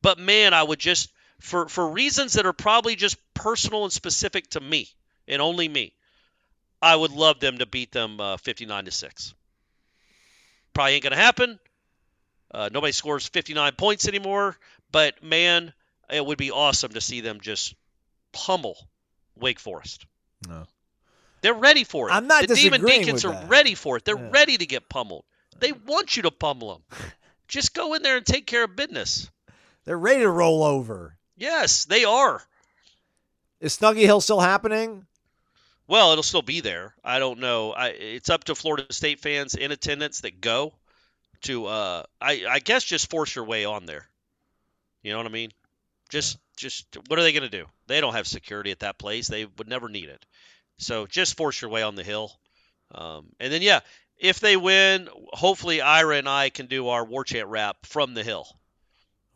[0.01, 1.09] But man, I would just
[1.39, 4.89] for for reasons that are probably just personal and specific to me
[5.27, 5.93] and only me.
[6.81, 9.33] I would love them to beat them uh, 59 to 6.
[10.77, 11.59] Probably ain't going to happen.
[12.51, 14.55] Uh, nobody scores 59 points anymore,
[14.91, 15.73] but man,
[16.07, 17.73] it would be awesome to see them just
[18.31, 18.77] pummel
[19.35, 20.05] Wake Forest.
[20.47, 20.67] No.
[21.41, 22.13] They're ready for it.
[22.13, 23.49] I'm not the Demon disagreeing Deacons with are that.
[23.49, 24.05] ready for it.
[24.05, 24.29] They're Yeah.
[24.31, 25.25] ready to get pummeled.
[25.59, 26.99] They want you to pummel them.
[27.47, 29.31] Just go in there and take care of business.
[29.85, 31.17] they're ready to roll over.
[31.37, 32.43] Yes, they are.
[33.61, 35.07] Is Snuggy Hill still happening?
[35.87, 36.93] Well, it'll still be there.
[37.03, 37.71] I don't know.
[37.71, 40.73] I, it's up to Florida State fans in attendance that go
[41.43, 41.65] to.
[41.65, 44.07] Uh, I, I guess just force your way on there.
[45.01, 45.51] You know what I mean?
[46.09, 47.65] Just, just what are they going to do?
[47.87, 49.27] They don't have security at that place.
[49.27, 50.25] They would never need it.
[50.77, 52.31] So just force your way on the hill.
[52.93, 53.79] Um, and then yeah,
[54.17, 58.23] if they win, hopefully Ira and I can do our war chant rap from the
[58.23, 58.47] hill.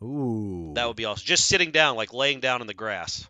[0.02, 1.24] Ooh, That would be awesome.
[1.24, 3.28] Just sitting down, like laying down in the grass,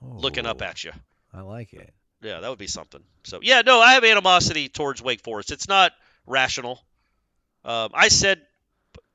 [0.00, 0.92] looking up at you.
[1.34, 1.92] I like it.
[2.22, 3.02] Yeah, that would be something.
[3.24, 5.52] So yeah, no, I have animosity towards Wake Forest.
[5.52, 5.92] It's not
[6.26, 6.80] rational.
[7.64, 8.40] Um, I said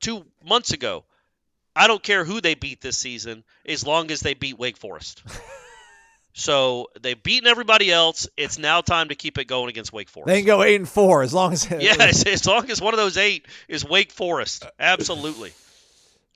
[0.00, 1.04] two months ago,
[1.74, 5.22] I don't care who they beat this season as long as they beat Wake Forest.
[6.34, 8.28] so they've beaten everybody else.
[8.36, 10.28] It's now time to keep it going against Wake Forest.
[10.28, 12.98] They can go eight and four as long as yes, as long as one of
[12.98, 14.66] those eight is Wake Forest.
[14.78, 15.52] Absolutely.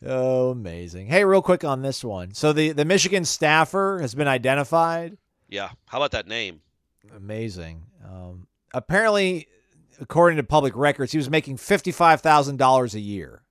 [0.05, 1.07] Oh, amazing.
[1.07, 2.33] Hey, real quick on this one.
[2.33, 5.19] So the the Michigan staffer has been identified.
[5.49, 5.71] Yeah.
[5.87, 6.61] How about that name?
[7.17, 7.83] Amazing.
[8.05, 9.47] Um, apparently,
[10.01, 13.43] according to public records, he was making fifty five thousand dollars a year.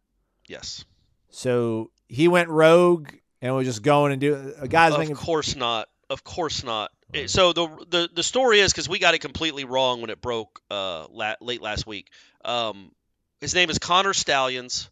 [0.47, 0.85] Yes.
[1.29, 3.09] So he went rogue
[3.41, 5.13] and was just going and do a guy's Of making.
[5.15, 5.89] Of course not.
[6.09, 6.91] Of course not.
[7.13, 10.21] It- So the the the story is because we got it completely wrong when it
[10.21, 12.09] broke uh la- late last week.
[12.43, 12.91] Um,
[13.41, 14.89] his name is Connor Stalions,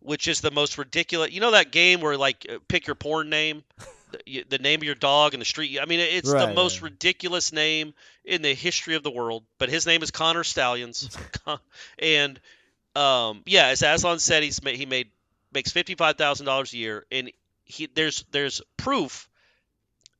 [0.00, 1.32] which is the most ridiculous.
[1.32, 3.62] You know that game where like uh, pick your porn name,
[4.24, 5.78] the, the name of your dog and the street.
[5.80, 6.90] I mean, it's the most right.
[6.90, 7.94] ridiculous name
[8.24, 9.44] in the history of the world.
[9.58, 11.16] But his name is Connor Stalions,
[11.98, 12.40] and
[12.94, 15.10] um, yeah, as Aslan said, he's ma- he made
[15.52, 17.30] makes fifty five thousand dollars a year, and
[17.64, 19.28] he there's there's proof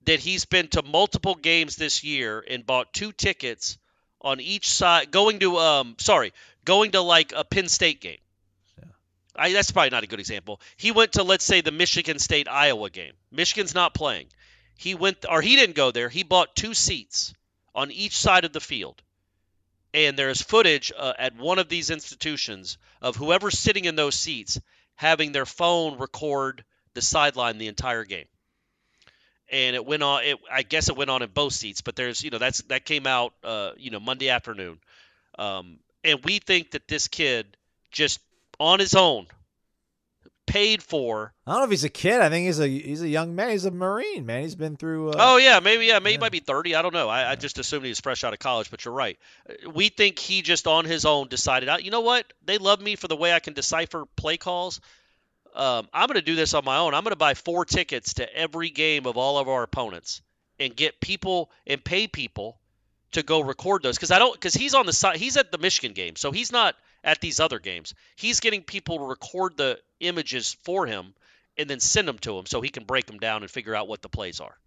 [0.05, 3.79] that he's been to multiple games this year and bought two tickets
[4.21, 6.33] on each side going to um sorry
[6.65, 8.19] going to like a Penn State game.
[9.39, 10.61] I, that's probably not a good example.
[10.77, 13.13] He went to let's say the Michigan State Iowa game.
[13.31, 14.27] Michigan's not playing.
[14.77, 16.09] He went or he didn't go there.
[16.09, 17.35] He bought two seats
[17.75, 19.03] on each side of the field.
[19.95, 24.61] And there's footage uh, at one of these institutions of whoever's sitting in those seats
[24.95, 26.65] having their phone record
[26.95, 28.27] the sideline the entire game
[29.51, 30.25] and it went on.
[30.25, 32.85] It, I guess it went on in both seats, but there's you know that's that
[32.85, 34.79] came out uh, you know Monday afternoon,
[35.39, 37.57] um, and we think that this kid
[37.91, 38.21] just
[38.59, 39.27] on his own
[40.47, 41.35] paid for.
[41.47, 42.21] I don't know if he's a kid.
[42.21, 43.51] I think he's a he's a young man.
[43.51, 44.43] He's a Marine man.
[44.43, 45.11] He's been through.
[45.11, 46.21] Uh, oh yeah, maybe yeah, maybe yeah.
[46.21, 46.75] might be thirty.
[46.75, 47.09] I don't know.
[47.09, 49.19] I, I just assumed he was fresh out of college, but you're right.
[49.75, 51.85] We think he just on his own decided out.
[51.85, 52.33] You know what?
[52.45, 54.81] They love me for the way I can decipher play calls.
[55.55, 56.95] Um, I'm going to do this on my own.
[56.95, 60.21] I'm going to buy four tickets to every game of all of our opponents
[60.61, 62.59] and get people and pay people
[63.13, 65.17] to go record those because I don't because he's on the side.
[65.17, 66.77] He's at the Michigan game, so he's not
[67.07, 67.95] at these other games.
[68.17, 71.15] He's getting people to record the images for him
[71.57, 73.89] and then send them to him so he can break them down and figure out
[73.89, 74.59] what the plays are,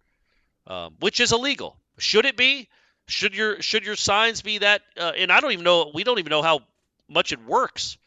[0.66, 1.76] um, which is illegal.
[1.98, 2.68] Should it be?
[3.06, 4.82] Should your should your signs be that?
[4.98, 5.90] Uh, and I don't even know.
[5.94, 6.60] We don't even know how
[7.08, 7.98] much it works.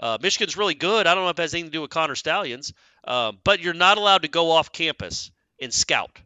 [0.00, 1.06] Uh, Michigan's really good.
[1.06, 2.72] I don't know if it has anything to do with Connor Stalions,
[3.06, 5.30] uh, but you're not allowed to go off campus
[5.60, 6.18] and scout.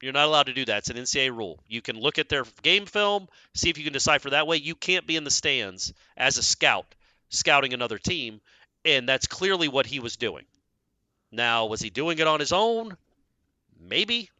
[0.00, 0.78] You're not allowed to do that.
[0.78, 1.62] It's an NCAA rule.
[1.68, 4.56] You can look at their game film, see if you can decipher that way.
[4.56, 6.94] You can't be in the stands as a scout,
[7.28, 8.40] scouting another team,
[8.84, 10.44] and that's clearly what he was doing.
[11.30, 12.96] Now, was he doing it on his own?
[13.78, 14.30] Maybe,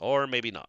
[0.00, 0.68] or maybe not.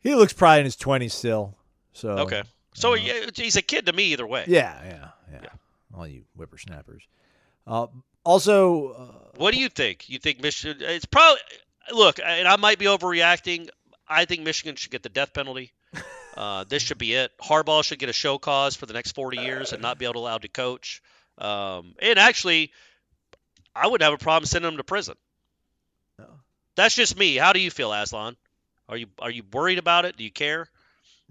[0.00, 1.54] He looks probably in his 20s still.
[1.92, 2.42] So Okay.
[2.72, 4.44] So yeah, he's a kid to me either way.
[4.46, 5.48] Yeah, yeah, yeah.
[5.94, 7.02] All you whippersnappers.
[7.66, 7.88] Uh,
[8.24, 10.08] also, uh, What do you think?
[10.08, 10.76] You think Michigan?
[10.80, 11.40] It's probably
[11.92, 13.68] look, and I might be overreacting.
[14.08, 15.72] I think Michigan should get the death penalty.
[16.36, 17.32] Uh, this should be it.
[17.42, 20.14] Harbaugh should get a show cause for the next 40 years and not be able
[20.14, 21.02] to allowed to coach.
[21.36, 22.70] Um, and actually,
[23.74, 25.16] I wouldn't have a problem sending him to prison.
[26.76, 27.36] That's just me.
[27.36, 28.36] How do you feel, Aslan?
[28.88, 30.16] Are you are you worried about it?
[30.16, 30.68] Do you care?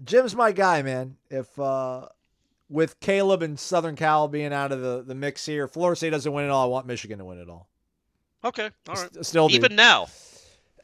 [0.04, 1.16] Jim's my guy, man.
[1.28, 2.06] If uh,
[2.68, 6.32] with Caleb and Southern Cal being out of the, the mix here, Florida State doesn't
[6.32, 6.64] win it all.
[6.64, 7.68] I want Michigan to win it all.
[8.44, 9.26] Okay, all right.
[9.26, 9.56] Still do.
[9.56, 10.06] Even now,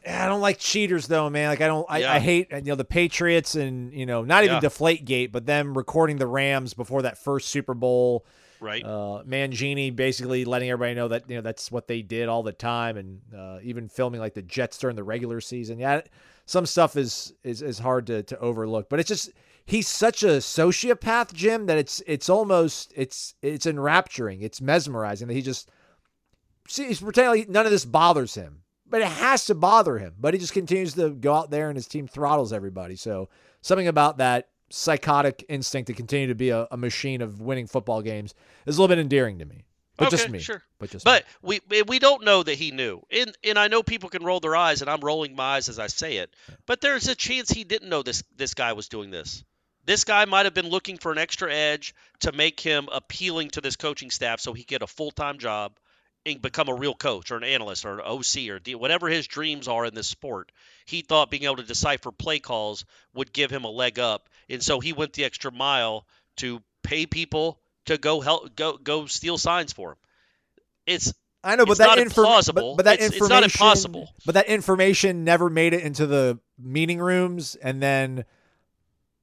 [0.06, 1.48] I don't like cheaters though, man.
[1.48, 1.86] Like I don't.
[1.88, 2.12] I, Yeah.
[2.12, 4.60] I hate you know the Patriots and you know not even Yeah.
[4.60, 8.24] Deflate Gate, but them recording the Rams before that first Super Bowl.
[8.60, 8.84] right?
[8.84, 12.52] Uh, Mangini basically letting everybody know that you know that's what they did all the
[12.52, 15.78] time, and uh, even filming like the Jets during the regular season.
[15.78, 16.02] Yeah,
[16.46, 19.30] some stuff is is is hard to to overlook, but it's just
[19.66, 25.34] he's such a sociopath, Jim, that it's it's almost it's it's enrapturing, it's mesmerizing that
[25.34, 25.68] he just
[26.68, 30.14] see he's pretending like none of this bothers him, but it has to bother him.
[30.18, 32.96] But he just continues to go out there and his team throttles everybody.
[32.96, 33.28] So
[33.60, 38.02] something about that psychotic instinct to continue to be a, a machine of winning football
[38.02, 38.34] games
[38.66, 39.64] is a little bit endearing to me.
[39.96, 40.38] But just Okay, me.
[40.40, 40.62] sure.
[40.78, 44.10] But just But we we don't know that he knew, and and I know people
[44.10, 46.34] can roll their eyes, and I'm rolling my eyes as I say it.
[46.66, 49.42] But there's a chance he didn't know this this guy was doing this.
[49.86, 53.60] This guy might have been looking for an extra edge to make him appealing to
[53.62, 55.78] this coaching staff, so he get a full time job
[56.26, 59.26] and become a real coach or an analyst or an OC or D, whatever his
[59.26, 60.50] dreams are in this sport.
[60.84, 64.62] He thought being able to decipher play calls would give him a leg up, and
[64.62, 66.06] so he went the extra mile
[66.38, 69.98] to pay people to go help go go steal signs for him.
[70.86, 71.12] It's
[71.44, 74.12] I know, but that not inform- But, but that It's- it's not impossible.
[74.24, 78.24] But that information never made it into the meeting rooms, and then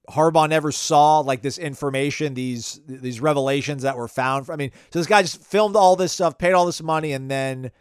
[0.09, 4.49] Harbaugh never saw like this information, these these revelations that were found.
[4.49, 7.31] I mean, so this guy just filmed all this stuff, paid all this money, and
[7.31, 7.71] then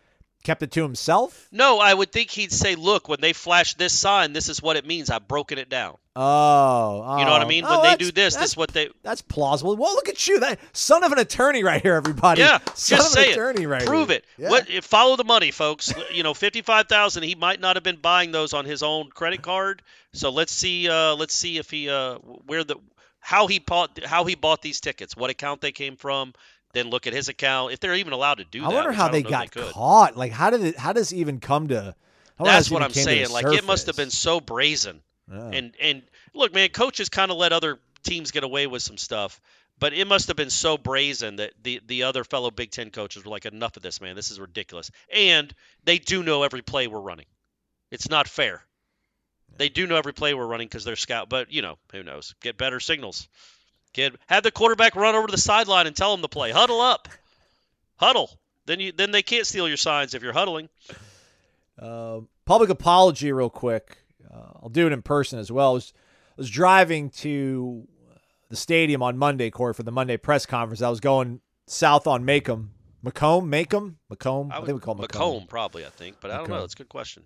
[0.42, 1.48] kept it to himself.
[1.52, 4.76] no, I would think he'd say, "Look, when they flash this sign, this is what
[4.76, 5.10] it means.
[5.10, 7.48] I've broken it down." Oh, You know what I oh.
[7.48, 7.64] mean?
[7.66, 8.90] Oh, when they do this, this that's is what they.
[9.02, 9.76] That's plausible.
[9.76, 12.42] Well, look at you, that son of an attorney right here, everybody.
[12.42, 13.68] Yeah, son just of an say attorney it.
[13.68, 14.18] right Prove here.
[14.18, 14.24] it.
[14.36, 14.50] Yeah.
[14.50, 14.68] What?
[14.84, 15.92] Follow the money, folks.
[16.12, 17.22] you know, fifty-five thousand.
[17.22, 19.82] He might not have been buying those on his own credit card.
[20.12, 20.88] So let's see.
[20.88, 22.16] Uh, let's see if he uh,
[22.46, 22.76] where the
[23.20, 26.34] how he bought how he bought these tickets, what account they came from.
[26.72, 28.72] Then look at his account if they're even allowed to do I that.
[28.72, 29.72] I wonder how I they got could.
[29.72, 30.16] caught.
[30.16, 30.78] Like, how did it?
[30.78, 31.94] How does it even come to?
[32.38, 33.30] That's what I'm came to the saying.
[33.30, 35.00] Like it must have been so brazen.
[35.30, 35.50] Yeah.
[35.52, 36.02] And and
[36.34, 39.40] look, man, coaches kind of let other teams get away with some stuff,
[39.78, 43.24] but it must have been so brazen that the the other fellow Big Ten coaches
[43.24, 44.16] were like, enough of this, man.
[44.16, 44.90] This is ridiculous.
[45.14, 45.54] And
[45.84, 47.26] they do know every play we're running.
[47.90, 48.62] It's not fair.
[49.56, 51.28] They do know every play we're running because they're scout.
[51.28, 52.34] But you know, who knows?
[52.40, 53.28] Get better signals.
[53.92, 56.50] Get have the quarterback run over to the sideline and tell him to play.
[56.50, 57.08] Huddle up.
[57.96, 58.30] Huddle.
[58.66, 60.68] Then you then they can't steal your signs if you're huddling.
[61.78, 63.98] Uh, public apology, real quick.
[64.32, 65.70] Uh, I'll do it in person as well.
[65.70, 67.86] I was, I was driving to
[68.48, 70.80] the stadium on Monday, Corey, for the Monday press conference.
[70.82, 72.70] I was going south on Macomb.
[73.02, 73.50] Macomb?
[73.50, 73.98] Macomb?
[74.08, 74.52] Macomb?
[74.52, 75.20] I, would- think we call it Macomb.
[75.34, 76.60] Macomb, probably, I think, but I don't know.
[76.60, 77.24] That's a good question.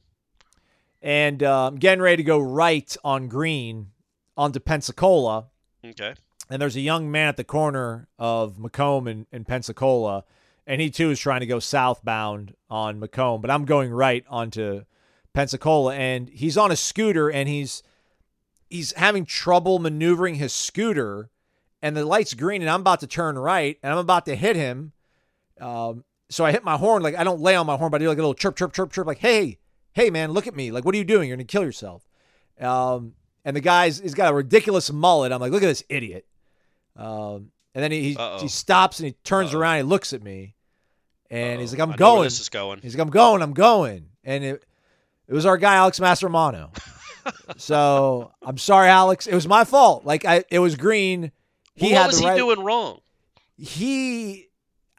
[1.02, 3.88] And uh, I'm getting ready to go right on green
[4.36, 5.46] onto Pensacola.
[5.84, 6.14] Okay.
[6.48, 10.24] And there's a young man at the corner of Macomb and, and Pensacola,
[10.66, 14.84] and he too is trying to go southbound on Macomb, but I'm going right onto
[15.32, 17.82] Pensacola, and he's on a scooter, and he's
[18.68, 21.30] he's having trouble maneuvering his scooter,
[21.82, 24.56] and the light's green, and I'm about to turn right, and I'm about to hit
[24.56, 24.92] him.
[25.60, 28.04] Um, so I hit my horn, like I don't lay on my horn, but I
[28.04, 29.58] do like a little chirp, chirp, chirp, chirp, like, hey,
[29.92, 31.28] hey, man, look at me, like, what are you doing?
[31.28, 32.08] You're gonna kill yourself.
[32.60, 35.32] Um, and the guy's he's got a ridiculous mullet.
[35.32, 36.26] I'm like, look at this idiot.
[36.96, 39.60] Um, and then he he, he stops and he turns Uh-oh.
[39.60, 39.76] around.
[39.76, 40.54] He looks at me,
[41.30, 41.78] and he's Uh-oh.
[41.78, 42.24] like, I'm I know where going.
[42.24, 42.80] This is going.
[42.82, 44.06] He's like, I'm going, I'm going.
[44.24, 44.64] And it,
[45.28, 46.70] it was our guy, Alex Mastromanno.
[47.56, 49.26] so I'm sorry, Alex.
[49.26, 50.04] It was my fault.
[50.04, 51.32] Like I, it was green.
[51.74, 52.36] He Well, what was he right.
[52.36, 53.00] doing wrong?
[53.58, 54.48] He,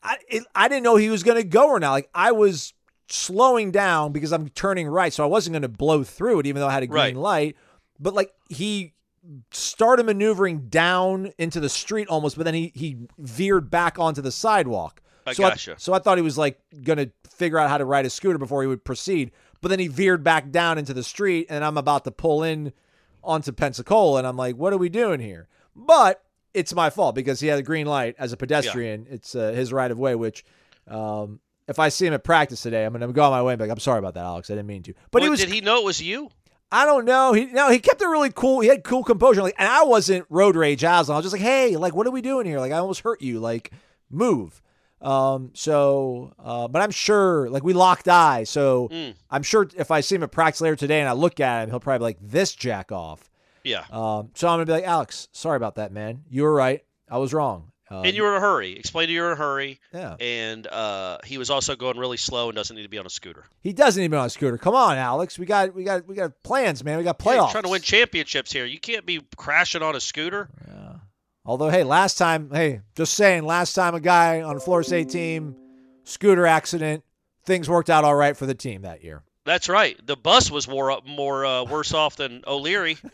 [0.03, 1.91] I, it, I didn't know he was going to go or not.
[1.91, 2.73] Like I was
[3.09, 6.59] slowing down because I'm turning right, so I wasn't going to blow through it, even
[6.59, 7.15] though I had a green Right.
[7.15, 7.55] light.
[7.99, 8.93] but like he
[9.51, 14.31] started maneuvering down into the street almost, but then he he veered back onto the
[14.31, 15.01] sidewalk.
[15.25, 15.71] I so gotcha.
[15.73, 18.37] I, so I thought he was like gonna figure out how to ride a scooter
[18.37, 19.31] before he would proceed.
[19.61, 22.73] But then he veered back down into the street, and I'm about to pull in
[23.23, 26.23] onto Pensacola, and I'm like, "What are we doing here?" But
[26.53, 29.05] it's my fault because he had a green light as a pedestrian.
[29.09, 30.45] It's uh, his right of way, which
[30.87, 33.59] um, if I see him at practice today, I'm gonna go on my way and
[33.59, 34.49] be like, "I'm sorry about that, Alex.
[34.49, 36.29] I didn't mean to." But he was did he know it was you?
[36.71, 37.33] I don't know.
[37.33, 38.59] He no, he kept it really cool.
[38.59, 39.41] He had cool composure.
[39.41, 41.15] Like, and I wasn't road rage Aslan.
[41.15, 42.59] I was just like, hey, like, what are we doing here?
[42.59, 43.39] Like, I almost hurt you.
[43.39, 43.71] Like,
[44.09, 44.61] move.
[45.01, 48.49] Um, so, uh, but I'm sure, like, we locked eyes.
[48.49, 49.13] So Mm.
[49.29, 51.69] I'm sure if I see him at practice later today and I look at him,
[51.69, 53.29] he'll probably be like, this jack off.
[53.63, 53.83] Yeah.
[53.91, 56.23] Um, so I'm gonna be like, Alex, sorry about that, man.
[56.29, 56.83] You were right.
[57.09, 57.71] I was wrong.
[57.89, 58.73] Um, and you were in a hurry.
[58.77, 59.79] Explain to you were in a hurry.
[59.93, 60.15] yeah.
[60.19, 63.09] And uh, he was also going really slow and doesn't need to be on a
[63.09, 63.45] scooter.
[63.61, 64.57] He doesn't even on a scooter.
[64.57, 65.39] Come on, Alex.
[65.39, 66.97] We got, we got, we got plans, man.
[66.97, 67.43] We got Yeah, playoffs.
[67.45, 68.65] he's trying to win championships here.
[68.65, 70.49] You can't be crashing on a scooter.
[70.67, 70.93] Yeah.
[71.45, 75.09] Although, hey, last time, hey, just saying, last time a guy on a Florida State
[75.09, 75.55] team,
[76.03, 77.05] scooter accident,
[77.45, 79.23] things worked out all right for the team that year.
[79.47, 79.97] That's right.
[80.05, 82.97] The bus was more up, more uh, worse off than O'Leary.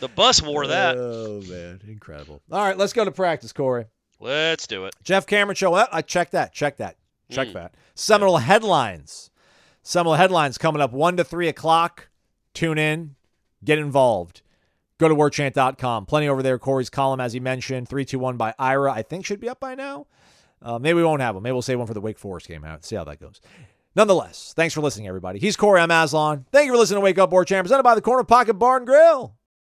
[0.00, 0.96] The bus wore that.
[0.98, 2.40] Oh man, incredible!
[2.50, 3.86] All right, let's go to practice, Corey.
[4.20, 4.94] Let's do it.
[5.02, 5.74] Jeff Cameron show.
[5.74, 6.52] Oh, I check that.
[6.52, 6.96] Check that.
[7.30, 7.52] Check Mm.
[7.54, 7.74] that.
[7.94, 9.30] Seminole headlines.
[9.82, 12.08] Seminole headlines coming up one to three o'clock.
[12.54, 13.14] Tune in.
[13.64, 14.42] Get involved.
[14.98, 16.06] Go to warchant.com.
[16.06, 16.58] Plenty over there.
[16.58, 18.92] Corey's column, as he mentioned, three two one by Ira.
[18.92, 20.06] I think should be up by now.
[20.62, 21.42] Uh, maybe we won't have one.
[21.42, 22.84] Maybe we'll save one for the Wake Forest game out.
[22.84, 23.40] See how that goes.
[23.96, 25.38] Nonetheless, thanks for listening, everybody.
[25.38, 25.80] He's Corey.
[25.80, 26.46] I'm Aslan.
[26.50, 28.78] Thank you for listening to Wake Up War Chant, presented by the Corner Pocket Bar
[28.78, 29.36] and Grill.